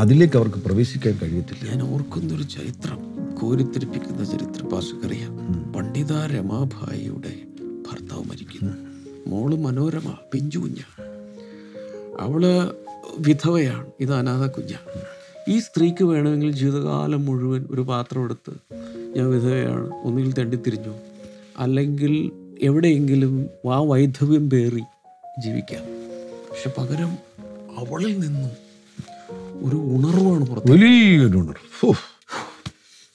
[0.00, 1.74] അതിലേക്ക് അവർക്ക് പ്രവേശിക്കാൻ കഴിയത്തില്ല.
[1.74, 2.98] ഞാൻ ഓർക്കുന്നൊരു ചരിത്രം.
[3.40, 5.28] കോരിത്തിരിപ്പിക്കുന്ന ചരിത്ര പാസക്കറിയ
[5.76, 7.34] പണ്ഡിത രമാഭായിയുടെ
[7.90, 8.72] ഭർത്താവ് മരിക്കുന്നു.
[9.26, 11.04] മോൾ മനോരമ പിഞ്ചു കുഞ്ഞ
[12.20, 12.70] അവൾ
[13.20, 13.86] വിധവയാണ്.
[14.00, 14.72] ഇത് അനാഥ കുഞ്ഞ
[15.48, 18.50] ഈ സ്ത്രീക്ക് വേണമെങ്കിൽ ജീവിതകാലം മുഴുവൻ ഒരു പാത്രം എടുത്ത്
[19.16, 20.94] ഞാൻ വിധവയാണ് ഒന്നുകിൽ തണ്ടിത്തിരിഞ്ഞു
[21.58, 22.30] അല്ലെങ്കിൽ
[22.62, 24.80] എവിടെയെങ്കിലും ആ വൈധവ്യം പേറി
[25.40, 25.82] ജീവിക്കാം.
[26.50, 27.12] പക്ഷെ പകരം
[27.78, 28.50] അവളിൽ നിന്നും
[29.62, 30.70] ഒരു ഉണർവാണ് പുറത്ത്.
[30.70, 31.94] വലിയൊരു ഉണർവ്.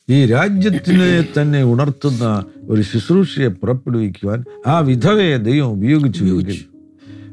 [0.09, 6.23] ഈ രാജ്യത്തിനെ തന്നെ ഉണർത്തുന്ന ഒരു ശുശ്രൂഷയെ പുറപ്പെടുവിക്കുവാൻ ആ വിധവയെ ദൈവം ഉപയോഗിച്ചു.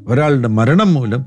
[0.07, 1.25] ഒരാളുടെ മരണം മൂലം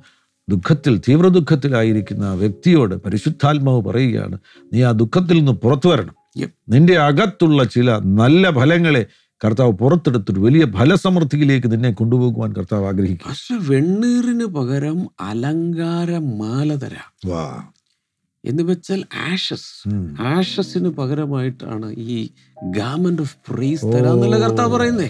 [0.48, 4.36] ദുഃഖത്തിൽ തീവ്ര ദുഃഖത്തിലായിരിക്കുന്ന ആ വ്യക്തിയോട് പരിശുദ്ധാത്മാവ് പറയുകയാണ്
[4.72, 6.14] നീ ആ ദുഃഖത്തിൽ നിന്ന് പുറത്തു വരണം.
[6.68, 9.02] നിന്റെ അകത്തുള്ള ചില നല്ല ഫലങ്ങളെ
[9.42, 17.10] കർത്താവ് പുറത്തെടുത്തിട്ട് വലിയ ഫലസമൃദ്ധിയിലേക്ക് നിന്നെ കൊണ്ടുപോകുവാൻ കർത്താവ് ആഗ്രഹിക്കും പക്ഷെ വെണ്ണീറിന് പകരം അലങ്കാര മാല തരാം
[18.44, 19.70] എന്ന് വെച്ചാൽ ആഷസ്
[20.30, 22.18] ആഷസിന് പകരമായിട്ടാണ് ഈ
[22.76, 25.08] ഗാമന്റ് ഓഫ് പ്രൈസ് തരാന്നുള്ള കർത്താവ് പറയുന്നേ?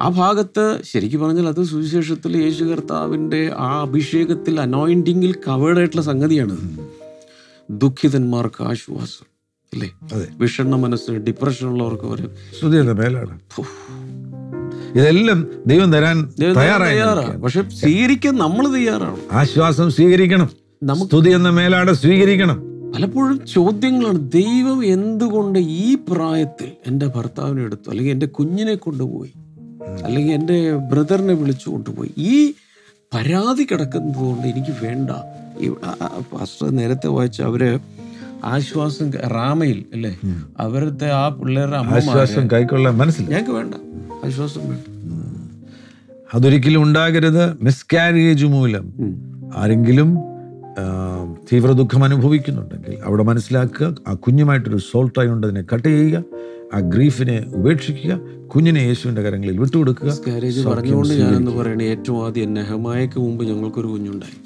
[0.00, 6.56] ആ ഭാഗത്ത് ശരിക്കും പറഞ്ഞാൽ അത് സുവിശേഷത്തിൽ യേശു കർത്താവിന്റെ ആ അഭിഷേകത്തിൽ അനോയിന്റിങ്ങിൽ കവേർഡ് ആയിട്ടുള്ള സംഗതിയാണ്.
[7.70, 9.26] ദുഃഖിതന്മാർക്ക് ആശ്വാസം
[9.72, 9.90] അല്ലേ?
[10.14, 10.28] അതെ.
[10.38, 13.38] വിഷണ്ണ മനസ്സിന് ഡിപ്രഷൻ ഉള്ളവർക്ക് ഒരു ശ്രുതിയുടെ മേലാണ്.
[14.98, 19.16] ഇതെല്ലാം ദൈവം തരാൻ തയ്യാറാണ് പക്ഷെ സ്വീകരിക്കാൻ നമ്മൾ തയ്യാറാണ്.
[19.32, 20.50] ആശ്വാസം സ്വീകരിക്കണം.
[21.06, 22.62] സ്തുതി എന്ന മേലാട സ്വീകരിക്കണം.
[22.92, 29.32] പലപ്പോഴും ചോദ്യങ്ങളാണ് ദൈവം എന്തുകൊണ്ട് ഈ പ്രായത്തിൽ എന്റെ ഭർത്താവിനെ എടുത്തു അല്ലെങ്കിൽ എന്റെ കുഞ്ഞിനെ കൊണ്ടുപോയി?
[30.04, 30.58] അല്ലെങ്കിൽ എന്റെ
[30.90, 32.10] ബ്രദറിനെ വിളിച്ചു കൊണ്ടുപോയി.
[32.18, 32.52] ഈ
[33.14, 35.10] പരാതി കിടക്കുന്നത് കൊണ്ട് എനിക്ക് വേണ്ട.
[35.60, 35.68] ഈ
[36.32, 37.62] പാസ്റ്റർ നേരത്തെ വായിച്ച അവർ
[38.44, 40.12] ആശ്വാസം റാമയിൽ അല്ലേ?
[40.58, 43.32] അവരുടെ ആ പിള്ളേരുടെ ആശ്വാസം കൈക്കൊള്ളാൻ മനസ്സിലായി.
[43.32, 43.74] ഞങ്ങൾക്ക് വേണ്ട.
[44.26, 44.84] ആശ്വാസം വേണ്ട.
[46.34, 47.44] അതൊരിക്കലും ഉണ്ടാകരുത്.
[47.62, 48.86] മിസ്കാരേജ് മൂലം
[49.56, 50.08] ആരെങ്കിലും
[51.52, 53.96] തീവ്ര ദുഃഖം അനുഭവിക്കുന്നുണ്ടെങ്കിൽ അവിടെ മനസ്സിലാക്കുക.
[54.08, 56.22] ആ കുഞ്ഞുമായിട്ടൊരു സോൾട്ടായി ഉണ്ട് അതിനെ കട്ട് ചെയ്യുക.
[56.74, 58.14] ആ ഗ്രീഫിനെ ഉപേക്ഷിക്കുക
[58.48, 60.10] കുഞ്ഞിനെ യേശുവിന്റെ കരങ്ങളിൽ വിട്ടുകൊടുക്കുക
[60.66, 64.36] പറഞ്ഞുകൊണ്ട് ഞാനെന്ന് പറയണേ ഏറ്റവും ആദ്യം നെഹമായക്ക് മുമ്പ് ഞങ്ങൾക്കൊരു കുഞ്ഞുണ്ടായി.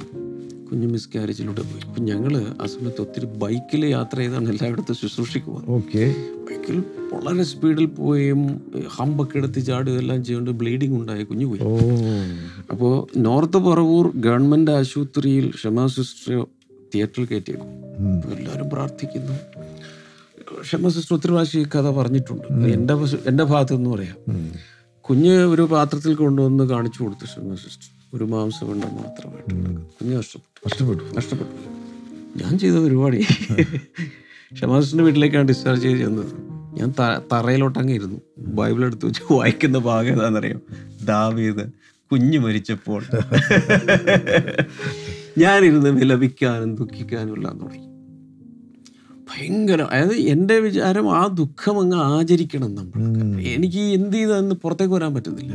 [0.71, 1.83] കുഞ്ഞ് മിസ്കാരേജിലൂടെ പോയി.
[1.88, 6.05] അപ്പം ഞങ്ങൾ ആ സമയത്ത് ഒത്തിരി ബൈക്കിൽ യാത്ര ചെയ്താണ് എല്ലായിടത്തും ശുശ്രൂഷിക്കുക ഓക്കെ.
[6.51, 6.79] ബൈക്കിൽ
[7.12, 11.61] വളരെ സ്പീഡിൽ പോയും ഹമ്പൊക്കെ എടുത്ത് ചാടുക എല്ലാം ചെയ്യേണ്ട ബ്ലീഡിങ് ഉണ്ടായി കുഞ്ഞു പോയി.
[12.71, 16.47] അപ്പോൾ നോർത്ത് പറവൂർ ഗവൺമെന്റ് ആശുപത്രിയിൽ ക്ഷമാ സിസ്റ്റർ
[16.94, 19.33] തിയേറ്ററിൽ കയറ്റിയേക്കും എല്ലാവരും പ്രാർത്ഥിക്കുന്നു.
[20.61, 22.53] ക്ഷമ സിസ്റ്റർ ഒത്തിരി പ്രാവശ്യം ഈ കഥ പറഞ്ഞിട്ടുണ്ട്.
[22.53, 22.94] എന്റെ എന്റെ
[23.29, 24.53] എന്റെ ഭാഗത്ത് നിന്ന് പറയാം
[25.00, 27.88] കുഞ്ഞ് ഒരു പാത്രത്തിൽ കൊണ്ടുവന്ന് കാണിച്ചു കൊടുത്തു ക്ഷമ സിസ്റ്റർ.
[28.14, 29.87] ഒരു മാംസപിണ്ഡം മാത്രമായിട്ട്.
[29.87, 31.81] കുഞ്ഞ് നഷ്ടപ്പെട്ടു നഷ്ടപ്പെട്ടു
[32.44, 33.26] ഞാൻ ചെയ്ത പരിപാടി.
[34.61, 36.50] ഷമാസിന്റെ വീട്ടിലേക്കാണ് ഡിസ്ചാർജ് ചെയ്ത് ചെന്നത്.
[36.79, 40.61] ഞാൻ തറയിലോട്ട് തറയിലോട്ടങ്ങ് ഇരുന്നു ബൈബിൾ എടുത്ത് വെച്ച് വായിക്കുന്ന ഭാഗം ഏതാണെന്നറിയാം?
[41.05, 41.70] ദാവീത്
[42.12, 43.03] കുഞ്ഞു മരിച്ചപ്പോൾ.
[45.38, 47.90] ഞാനിരുന്ന് വിലപിക്കാനും ദുഃഖിക്കാനും എല്ലാം തുടങ്ങി.
[49.31, 55.53] ഭയങ്കര അതായത് എന്റെ വിചാരം ആ ദുഃഖം അങ്ങ് ആചരിക്കണം നമ്മൾ എനിക്ക് എന്ത് ചെയ്തെന്ന് പുറത്തേക്ക് വരാൻ പറ്റുന്നില്ല.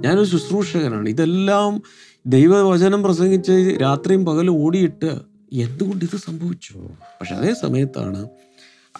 [0.00, 1.08] ഞാനൊരു ശുശ്രൂഷകനാണ്.
[1.08, 1.82] ഇതെല്ലാം
[2.26, 5.20] ദൈവവചനം പ്രസംഗിച്ച് രാത്രിയും പകലും ഓടിയിട്ട്
[5.52, 6.74] എന്തുകൊണ്ട് ഇത് സംഭവിച്ചു?
[7.20, 8.28] പക്ഷെ അതേ സമയത്താണ്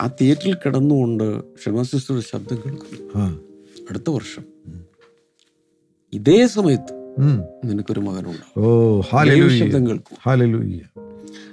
[0.00, 3.40] ആ തിയേറ്ററിൽ കിടന്നുകൊണ്ട് ക്ഷമ സിസ്റ്ററുടെ ശബ്ദം കേൾക്കുന്നു
[3.90, 4.44] അടുത്ത വർഷം.
[6.12, 6.97] ഇതേ സമയത്ത്.
[7.64, 9.04] നിനക്കൊരു മകനുണ്ടാവും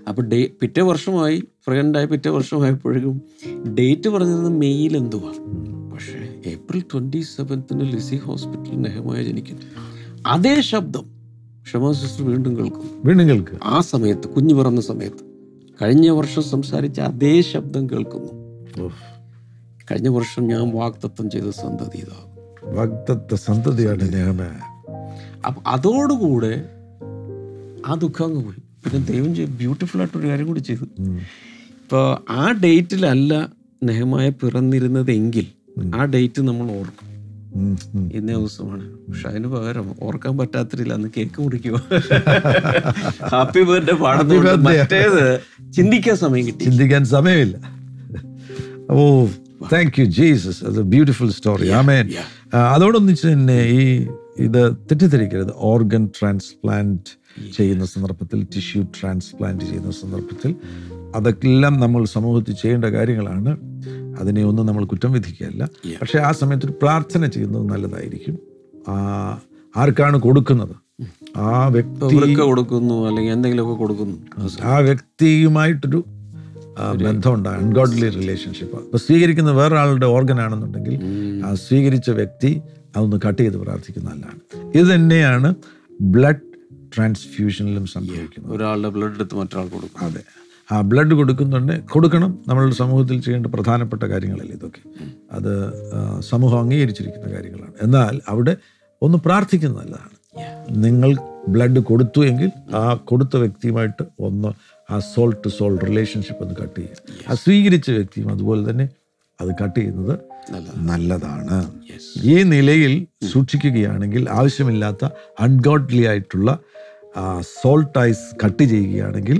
[0.07, 3.21] അപ്പൊ ഡേ പിറ്റേ വർഷമായി പ്രഗ്നന്റായി പിറ്റേ വർഷമായപ്പോഴേക്കും
[3.73, 5.31] ഡേറ്റ് പറഞ്ഞത് മെയ്യിൽ എന്തുവാ?
[5.93, 9.61] പക്ഷേ ഏപ്രിൽ ട്വന്റി സെവൻത്തിന് ലിസി ഹോസ്പിറ്റലിൽ നെഹമായ ജനിക്കുന്നു.
[10.27, 11.05] അതേ ശബ്ദം
[11.63, 13.01] ക്ഷമാ സിസ്റ്റർ വീണ്ടും കേൾക്കും.
[13.05, 15.25] വീണ്ടും കേൾക്കും ആ സമയത്ത് കുഞ്ഞു പിറന്ന സമയത്ത്
[15.81, 18.45] കഴിഞ്ഞ വർഷം സംസാരിച്ച അതേ ശബ്ദം കേൾക്കുന്നു.
[19.91, 22.35] കഴിഞ്ഞ വർഷം ഞാൻ വാക്തത്വം ചെയ്ത സന്തതി ഇതാകും
[22.75, 24.41] വാഗ്ദത്ത സന്തതിയാണ് നെഹമ
[25.45, 26.53] അപ്പൊ അതോടുകൂടെ
[27.87, 28.61] ആ ദുഃഖം അങ്ങ് പോയി.
[28.83, 30.83] പിന്നെ ദൈവം ബ്യൂട്ടിഫുൾ ആയിട്ടൊരു കാര്യം കൂടി ചെയ്തു.
[30.83, 33.33] ഇപ്പോൾ ആ ഡേറ്റിലല്ല
[33.83, 35.45] നെഹമായ പിറന്നിരുന്നതെങ്കിൽ
[35.95, 37.07] ആ ഡേറ്റ് നമ്മൾ ഓർക്കും.
[38.13, 38.85] ഇന്ന ദിവസമാണ്.
[38.93, 41.79] പക്ഷെ അതിന് പകരം ഓർക്കാൻ പറ്റാത്തില്ല അന്ന് കേക്ക് മുറിക്കുമോ
[43.31, 44.65] ഹാപ്പി ബർത്ത്ഡേ പാടുന്നുണ്ട് birthday.
[44.65, 45.39] മറ്റേത്
[45.73, 46.63] ചിന്തിക്കാൻ സമയം കിട്ടി.
[46.63, 47.57] ചിന്തിക്കാൻ സമയമില്ല.
[48.89, 49.25] ഓ
[49.73, 52.11] താങ്ക് യു ജീസസ് അത് ബ്യൂട്ടിഫുൾ സ്റ്റോറി ആമേൻ.
[52.55, 55.53] അതോടൊന്നിച്ച് തന്നെ ഈ ഇത് തെറ്റിദ്ധരിക്കരുത്.
[55.55, 57.25] ഓർഗൻ ട്രാൻസ്പ്ലാന്റ്
[57.57, 60.55] ചെയ്യുന്ന സന്ദർഭത്തിൽ ടിഷ്യൂ ട്രാൻസ്പ്ലാന്റ് ചെയ്യുന്ന സന്ദർഭത്തിൽ
[61.15, 63.57] അതൊക്കെല്ലാം നമ്മൾ സമൂഹത്തിൽ ചെയ്യേണ്ട കാര്യങ്ങളാണ്.
[64.19, 65.69] അതിനെ ഒന്നും നമ്മൾ കുറ്റം വിധിക്കുകയല്ല.
[66.01, 68.39] പക്ഷേ ആ സമയത്ത് ഒരു പ്രാർത്ഥന ചെയ്യുന്നത് നല്ലതായിരിക്കും.
[68.87, 68.95] ആ,
[69.77, 71.03] ആർക്കാണ് കൊടുക്കുന്നത്?
[71.37, 74.17] ആ വ്യക്തി കൊടുക്കുന്നു അല്ലെങ്കിൽ എന്തെങ്കിലുമൊക്കെ കൊടുക്കുന്നു.
[74.63, 76.05] ആ വ്യക്തിയുമായിട്ടൊരു
[77.03, 80.99] ബന്ധമുണ്ട് അൺഗോഡ്ലി റിലേഷൻഷിപ്പ് അപ്പൊ സ്വീകരിക്കുന്ന വേറൊരാളുടെ ഓർഗൻ ആണെന്നുണ്ടെങ്കിൽ
[81.45, 82.61] ആ സ്വീകരിച്ച വ്യക്തി
[82.95, 84.39] അതൊന്ന് കട്ട് ചെയ്ത് പ്രാർത്ഥിക്കുന്ന നല്ലതാണ്.
[84.77, 85.55] ഇത് തന്നെയാണ്
[86.01, 86.41] ബ്ലഡ്
[86.95, 88.55] ട്രാൻസ്ഫ്യൂഷനിലും സംഭവിക്കുന്നത്.
[88.55, 89.99] ഒരാളുടെ ബ്ലഡ് എടുത്ത് മറ്റൊരാൾ കൊടുക്കും.
[89.99, 90.23] അതെ.
[90.71, 91.83] ആ ബ്ലഡ് കൊടുക്കുന്നുണ്ട്.
[91.83, 92.39] കൊടുക്കണം.
[92.47, 94.89] നമ്മളുടെ സമൂഹത്തിൽ ചെയ്യേണ്ട പ്രധാനപ്പെട്ട കാര്യങ്ങളല്ലേ ഇതൊക്കെ.
[95.31, 95.73] അത്
[96.21, 97.71] സമൂഹം അംഗീകരിച്ചിരിക്കുന്ന കാര്യങ്ങളാണ്.
[97.81, 98.57] എന്നാൽ അവിടെ
[99.01, 100.15] ഒന്ന് പ്രാർത്ഥിക്കുന്നത് നല്ലതാണ്.
[100.71, 101.15] നിങ്ങൾ
[101.47, 104.47] ബ്ലഡ് കൊടുത്തു എങ്കിൽ ആ കൊടുത്ത വ്യക്തിയുമായിട്ട് ഒന്ന്
[104.93, 107.31] ആ സോൾ ടു സോൾ റിലേഷൻഷിപ്പ് ഒന്ന് കട്ട് ചെയ്യുക.
[107.31, 108.89] ആ സ്വീകരിച്ച വ്യക്തിയും അതുപോലെ തന്നെ
[109.39, 110.13] അത് കട്ട് ചെയ്യുന്നത്
[110.89, 111.57] നല്ലതാണ്.
[112.25, 112.93] ഈ നിലയിൽ
[113.31, 115.05] സൂക്ഷിക്കുകയാണെങ്കിൽ ആവശ്യമില്ലാത്ത
[115.39, 116.49] അൺഗോഡ്ലി ആയിട്ടുള്ള
[117.61, 119.37] സോൾട്ട് ഐസ് കട്ട് ചെയ്യുകയാണെങ്കിൽ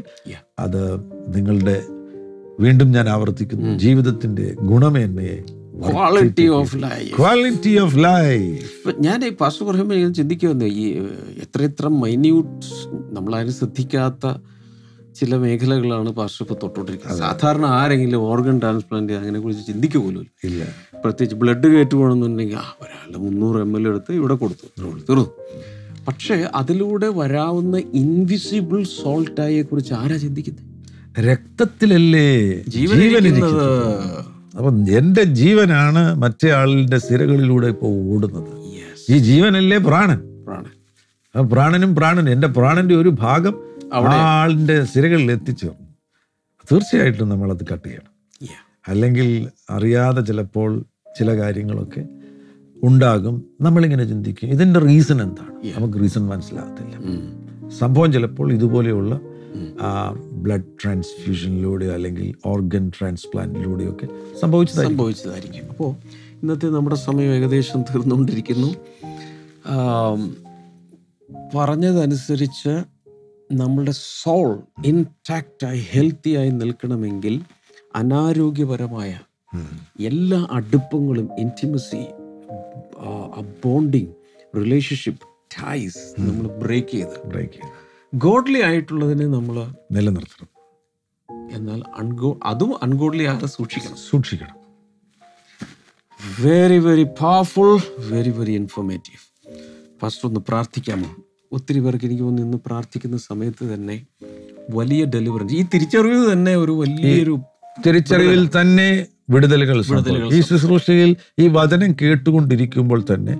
[0.59, 0.81] അത്
[1.35, 1.77] നിങ്ങളുടെ
[2.59, 3.69] വീണ്ടും ഞാൻ ആവർത്തിക്കുന്നു.
[3.77, 5.37] ജീവിതത്തിന്റെ ഗുണമേന്മയെ
[5.87, 10.85] quality of life quality of life ഞാൻ ഈ പാസ്റ്റർ പറയുമ്പോൾ ചിന്തിക്കുന്നു ചിന്തിക്കുമെന്ന് ഈ
[11.43, 12.67] എത്ര എത്ര മൈന്യൂട്ട്
[13.17, 14.25] നമ്മളാരും ശ്രദ്ധിക്കാത്ത
[15.19, 17.19] ചില മേഖലകളാണ് പാസ്റ്റർ തൊട്ടോണ്ടിരിക്കുന്നത്.
[17.19, 20.63] സാധാരണ ആരെങ്കിലും ഓർഗൻ ട്രാൻസ്പ്ലാന്റ് അങ്ങനെ കുറിച്ച് ചിന്തിക്കുക പോലും ഇല്ല.
[21.03, 24.67] പ്രത്യേകിച്ച് ബ്ലഡ് കയറ്റുപോകണമെന്നുണ്ടെങ്കിൽ ആ ഒരാളുടെ മുന്നൂറ് എം എൽ എടുത്ത് ഇവിടെ കൊടുത്തു
[25.09, 25.25] തീർന്നു.
[26.07, 30.63] പക്ഷേ അതിലൂടെ വരാവുന്ന ഇൻവിസിബിൾ സോൾട്ടായെ കുറിച്ച് ആരാ ചിന്തിക്കുന്നത്
[31.27, 32.29] രക്തത്തിലല്ലേ
[32.67, 33.67] ജീവൻ ജീവനിരിക്കുന്നത്?
[34.57, 38.51] അപ്പം എന്റെ ജീവനാണ് മറ്റേ ആളിന്റെ സിരകളിലൂടെ ഇപ്പോൾ ഓടുന്നത്.
[39.13, 40.19] ഈ ജീവനല്ലേ പ്രാണൻ?
[40.47, 40.71] പ്രാണൻ.
[41.53, 43.55] പ്രാണനും പ്രാണനും എന്റെ പ്രാണന്റെ ഒരു ഭാഗം
[43.93, 45.87] ആളിന്റെ സിരകളിൽ എത്തിച്ചേർന്നു
[46.71, 48.11] തീർച്ചയായിട്ടും നമ്മൾ അത് കട്ട് ചെയ്യണം.
[48.87, 50.85] അല്ലെങ്കിൽ അറിയാതെ ചിലപ്പോൾ
[51.17, 52.05] ചില കാര്യങ്ങളൊക്കെ
[52.83, 53.45] ഉണ്ടാകും.
[53.61, 54.47] നമ്മളിങ്ങനെ ചിന്തിക്കും.
[54.47, 55.77] ഇതിന്റെ റീസൺ എന്താണ്?
[55.77, 56.95] നമുക്ക് റീസൺ മനസ്സിലാകത്തില്ല.
[57.69, 59.19] സംഭവം ചിലപ്പോൾ ഇതുപോലെയുള്ള
[60.31, 64.07] ബ്ലഡ് ട്രാൻസ്ഫ്യൂഷനിലൂടെയോ അല്ലെങ്കിൽ ഓർഗൻ ട്രാൻസ്പ്ലാന്റിലൂടെ ഒക്കെ
[64.41, 65.69] സംഭവിച്ചതായിരിക്കും.
[65.69, 65.95] അപ്പോൾ
[66.41, 68.67] ഇന്നത്തെ നമ്മുടെ സമയം ഏകദേശം തീർന്നുകൊണ്ടിരിക്കുന്നു.
[71.55, 72.83] പറഞ്ഞതനുസരിച്ച്
[73.51, 77.41] നമ്മളുടെ സോൾ ഇൻടാക്റ്റായി ഹെൽത്തിയായി നിൽക്കണമെങ്കിൽ
[77.95, 79.19] അനാരോഗ്യപരമായ
[79.99, 82.05] എല്ലാ അടുപ്പങ്ങളും ഇന്റിമസി
[83.65, 84.13] ബോണ്ടിങ്
[84.57, 87.27] റിലേഷൻഷിപ്പ് ടൈസ് നമ്മൾ ബ്രേക്ക് ചെയ്ത്.
[87.27, 87.73] ബ്രേക്ക് ചെയ്ത്.
[88.17, 90.49] ഗോഡ്ലി ആയിട്ടുള്ളതിനെ നമ്മൾ നിലനിർത്തണം.
[91.51, 93.95] എന്നാൽ അൺഗോ അതും അൺഗോഡ്ലി ആകാതെ സൂക്ഷിക്കണം.
[94.09, 94.55] സൂക്ഷിക്കണം.
[96.41, 99.53] Very very powerful very very informative
[100.01, 101.15] first ഒന്ന് പ്രാർത്ഥിക്കാമോ?
[101.51, 104.05] ഒത്തിരി പേർക്ക് എനിക്ക് തോന്നുന്നു ഇന്ന് പ്രാർത്ഥിക്കുന്ന സമയത്ത് തന്നെ
[104.69, 107.39] വലിയ ഡെലിവറൻസ് ഈ തിരിച്ചറിവ് തന്നെ ഒരു വലിയൊരു
[107.87, 109.77] തിരിച്ചറിവിൽ തന്നെ വിടുതലുകൾ.
[110.33, 113.35] ഈ ശുശ്രൂഷയിൽ ഈ വചനം കേട്ടുകൊണ്ടിരിക്കുമ്പോൾ തന്നെ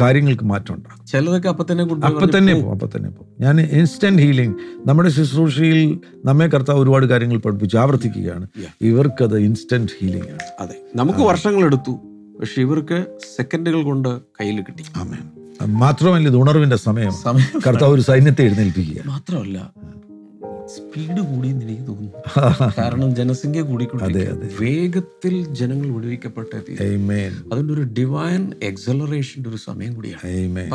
[0.00, 1.06] കാര്യങ്ങൾക്ക് മാറ്റം ഉണ്ടാകും.
[1.06, 3.30] ചിലതൊക്കെ അപ്പൊ തന്നെ അപ്പം തന്നെ പോകും അപ്പൊ തന്നെ പോകും.
[3.40, 4.56] ഞാൻ ഇൻസ്റ്റന്റ് ഹീലിംഗ്
[4.88, 8.48] നമ്മുടെ ശുശ്രൂഷയിൽ നമ്മെ കർത്താവ് ഒരുപാട് കാര്യങ്ങൾ പഠിപ്പിച്ച് ആവർത്തിക്കുകയാണ്.
[8.80, 10.38] ഇവർക്കത് ഇൻസ്റ്റന്റ് ഹീലിംഗ് ആണ്.
[10.60, 10.76] അതെ.
[10.96, 11.90] നമുക്ക് വർഷങ്ങൾ എടുത്തു
[12.40, 13.06] പക്ഷെ ഇവർക്ക്
[13.36, 14.08] സെക്കൻഡുകൾ കൊണ്ട്
[14.40, 14.84] കയ്യിൽ കിട്ടി.
[14.96, 17.12] അത് മാത്രമല്ല ഇത് ഉണർവിന്റെ സമയം.
[17.12, 17.60] സമയം.
[17.66, 19.02] കർത്താവ് ഒരു സൈന്യത്തെ എഴുന്നേൽപ്പിക്കുക.
[19.06, 19.72] മാത്രമല്ല
[20.76, 22.72] സ്പീഡ് കൂടി എന്ന് എനിക്ക് തോന്നുന്നു.
[22.78, 23.88] കാരണം ജനസംഖ്യ കൂടി
[24.60, 27.54] വേഗത്തിൽ ജനങ്ങൾ വിടുവിക്കപ്പെട്ട Amen.
[27.54, 30.70] അതിന്റെ ഒരു ഡിവൈൻ എക്സലറേഷന്റെ ഒരു സമയം കൂടിയാണ്.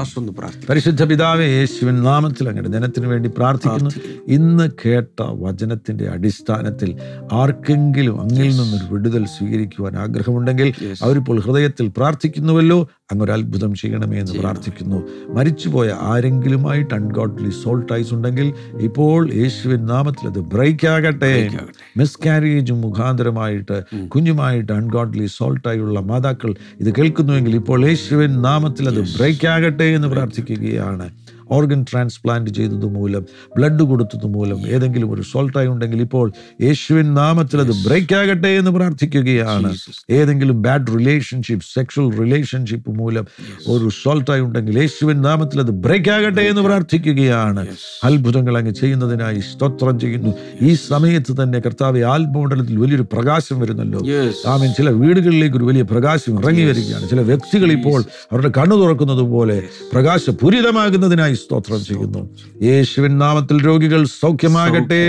[0.70, 3.90] പരിശുദ്ധ പിതാവേ യേശുവിൻ നാമത്തിൽ അങ്ങനെ ജനത്തിന് വേണ്ടി പ്രാർത്ഥിക്കുന്നു.
[4.28, 6.98] ഇന്ന് കേട്ട വചനത്തിന്റെ അടിസ്ഥാനത്തിൽ
[7.34, 12.88] ആർക്കെങ്കിലും അങ്ങിൽ നിന്നൊരു വിടുതൽ സ്വീകരിക്കുവാൻ ആഗ്രഹമുണ്ടെങ്കിൽ അവരിപ്പോൾ ഹൃദയത്തിൽ പ്രാർത്ഥിക്കുന്നുവല്ലോ.
[13.12, 15.08] അങ്ങൊരു അത്ഭുതം ചെയ്യണമേ എന്ന് പ്രാർത്ഥിക്കുന്നു.
[15.30, 21.50] മരിച്ചുപോയ ആരെങ്കിലുമായിട്ട് അൺഗോഡ്ലി സോൾട്ട് ഐസ് ഉണ്ടെങ്കിൽ ഇപ്പോൾ യേശുവിൻ നാമത്തിൽ അത് ബ്രേക്ക് ആകട്ടെ
[21.98, 29.84] മിസ്കാരേജും മുഖാന്തരമായിട്ട് കുഞ്ഞുമായിട്ട് അൺഗോഡ്ലി സോൾട്ട് ആയുള്ള മാതാക്കൾ ഇത് കേൾക്കുന്നുവെങ്കിൽ ഇപ്പോൾ യേശുവിൻ നാമത്തിൽ അത് ബ്രേക്ക് ആകട്ടെ
[29.84, 31.23] എന്ന് പ്രാർത്ഥിക്കുകയാണ്.
[31.52, 33.26] ഓർഗൻ ട്രാൻസ്പ്ലാന്റ് ചെയ്തത് മൂലം
[33.58, 39.76] ബ്ലഡ് കൊടുത്തത് മൂലം ഏതെങ്കിലും ഒരു സോൾട്ടായി ഉണ്ടെങ്കിൽ ഇപ്പോൾ യേശുവിൻ നാമത്തിൽ അത് ബ്രേക്ക് ആകട്ടെ എന്ന് പ്രാർത്ഥിക്കുകയാണ്.
[40.10, 43.28] ഏതെങ്കിലും ബാഡ് റിലേഷൻഷിപ്പ് സെക്ഷൽ റിലേഷൻഷിപ്പ് മൂലം
[43.68, 47.68] ഒരു സോൾട്ടായി ഉണ്ടെങ്കിൽ യേശുവിൻ നാമത്തിൽ അത് ബ്രേക്ക് ആകട്ടെ എന്ന് പ്രാർത്ഥിക്കുകയാണ്.
[48.04, 50.34] അത്ഭുതങ്ങൾ അങ്ങ് ചെയ്യുന്നതിനായി സ്തോത്രം ചെയ്യുന്നു.
[50.62, 54.00] ഈ സമയത്ത് തന്നെ കർത്താവ് ആത്മമണ്ഡലത്തിൽ വലിയൊരു പ്രകാശം വരുന്നല്ലോ.
[54.48, 54.72] ആമീൻ.
[54.72, 57.10] ചില വീടുകളിലേക്ക് ഒരു വലിയ പ്രകാശം ഇറങ്ങി വരികയാണ്.
[57.10, 62.30] ചില വ്യക്തികൾ ഇപ്പോൾ അവരുടെ കണ്ണു തുറക്കുന്നത് പോലെ പ്രകാശപൂരിതമാകുന്നതിനായി സ്തോത്രം ചെയ്യുന്നു
[62.64, 65.04] യേശുവിൻ നാമത്തിൽ രോഗികൾ സൗഖ്യമാകട്ടെ.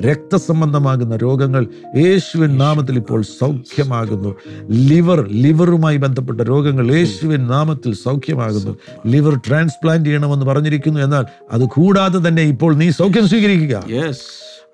[0.00, 4.34] രക്തസംബന്ധമാകുന്ന രോഗങ്ങൾ യേശുവിൻ നാമത്തിൽ ഇപ്പോൾ സൗഖ്യമാകുന്നു.
[4.70, 8.72] ലിവർ ലിവറുമായി ബന്ധപ്പെട്ട രോഗങ്ങൾ യേശുവിൻ നാമത്തിൽ സൗഖ്യമാകുന്നു.
[9.06, 11.00] ലിവർ ട്രാൻസ്പ്ലാന്റ് ചെയ്യണമെന്ന് പറഞ്ഞിരിക്കുന്നു.
[11.00, 13.76] എന്നാൽ അത് കൂടാതെ തന്നെ ഇപ്പോൾ നീ സൗഖ്യം സ്വീകരിക്കുക.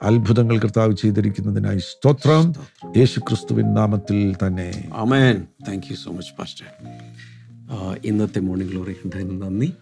[0.03, 2.55] അത്ഭുതങ്ങൾ കർത്താവ് ചെയ്തിരിക്കുന്നതിനായി സ്തോത്രം.
[2.96, 4.90] യേശു ക്രിസ്തുവിൻ നാമത്തിൽ തന്നെ.
[4.96, 5.37] Amen
[5.68, 6.66] thank you so much pastor
[8.05, 9.72] ഇന്നത്തെ മോർണിംഗ് ഗ്ലോറി കണ്ടതിന് നന്ദി.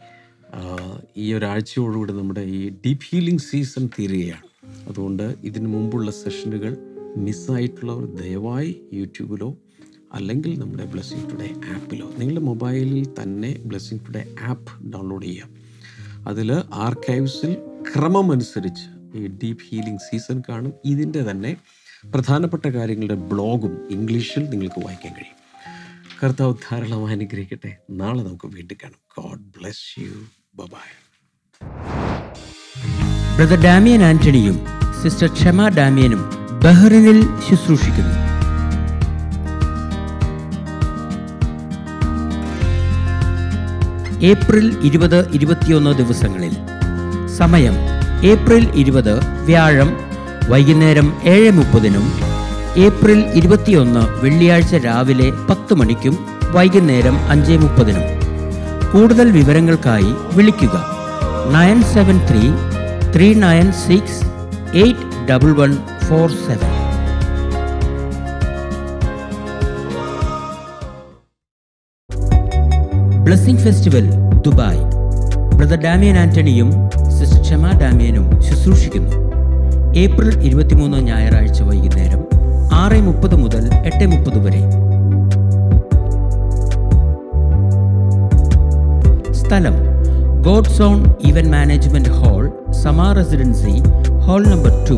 [1.17, 4.51] ഈ ഒരാഴ്ചയോടുകൂടി നമ്മുടെ ഈ ഡീപ് ഹീലിംഗ് സീസൺ തീരുകയാണ്.
[4.89, 6.77] അതുകൊണ്ട് ഇതിനു മുമ്പുള്ള സെഷനുകൾ
[7.17, 9.57] മിസ്സായിട്ടുള്ളവർ ദയവായി യൂട്യൂബിലോ
[10.13, 15.51] അല്ലെങ്കിൽ നമ്മുടെ ബ്ലെസ്സിങ് ടുഡേ ആപ്പിലോ നിങ്ങളുടെ മൊബൈലിൽ തന്നെ ബ്ലെസ്സിങ് ടുഡേ ആപ്പ് ഡൗൺലോഡ് ചെയ്യാം
[16.29, 17.55] അതിൽ ആർക്കൈവ്സിൽ
[17.95, 20.73] ക്രമമനുസരിച്ച് ഈ ഡീപ്പ് ഹീലിംഗ് സീസൺ കാണും.
[20.85, 21.57] ഇതിന്റെ തന്നെ
[22.15, 25.41] പ്രധാനപ്പെട്ട കാര്യങ്ങളുടെ ബ്ലോഗും ഇംഗ്ലീഷിൽ നിങ്ങൾക്ക് വായിക്കാൻ കഴിയും.
[26.25, 27.77] കർത്താവ് ധാരാളം അനുഗ്രഹിക്കട്ടെ.
[27.91, 29.23] നാളെ നമുക്ക് വീണ്ടും കാണാം.
[29.23, 30.89] God bless you bye
[33.37, 34.57] brother Damian ആന്റണിയും
[35.03, 36.23] sister Kshama ഡാമിയനും
[36.65, 38.17] ബഹ്റിനിൽ ശുശ്രൂഷിക്കുന്നു.
[44.31, 46.55] ഏപ്രിൽ ഇരുപത് ഇരുപത്തിയൊന്ന് ദിവസങ്ങളിൽ.
[47.39, 47.77] സമയം
[48.25, 49.15] ഏപ്രിൽ ഇരുപത്
[49.47, 49.93] വ്യാഴം
[50.49, 52.07] വൈകുന്നേരം ഏഴ് മുപ്പതിനും
[52.77, 56.17] ഏപ്രിൽ ഇരുപത്തിയൊന്ന് വെള്ളിയാഴ്ച രാവിലെ പത്ത് മണിക്കും
[56.53, 58.20] വൈകുന്നേരം അഞ്ച് മുപ്പതിനും.
[58.93, 60.77] കൂടുതൽ വിവരങ്ങൾക്കായി വിളിക്കുക.
[61.55, 62.43] Nine seven three
[63.15, 64.19] three nine six
[64.77, 65.73] eight double one
[66.09, 66.73] four seven.
[73.25, 74.07] Blessing festival
[74.47, 74.83] Dubai.
[75.57, 76.71] Brother Damian ആന്റണിയും
[77.19, 79.17] sister Kshama ഡാമിയനും ശുശ്രൂഷിക്കുന്നു.
[79.97, 82.23] ഏപ്രിൽ ഇരുപത്തിമൂന്ന് ഞായറാഴ്ച വൈകുന്നേരം
[82.83, 84.63] ആറ് മുപ്പത് മുതൽ എട്ട് മുപ്പത് വരെ.
[89.51, 89.77] സ്ഥലം
[90.43, 93.73] God zone event management hall Sama residency
[94.27, 94.97] hall number two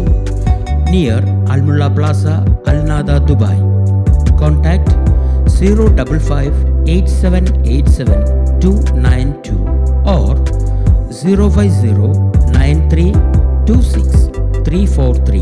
[0.90, 2.26] near Al Mulla plaza
[2.68, 3.62] Al Nahda Dubai.
[4.40, 4.92] Contact
[5.48, 6.52] zero double five
[6.88, 8.20] eight seven eight seven
[8.58, 8.72] two
[9.08, 9.56] nine two
[10.10, 10.34] or
[11.10, 12.10] zero five zero
[12.58, 13.12] nine three
[13.70, 14.24] two six
[14.68, 15.40] three four three.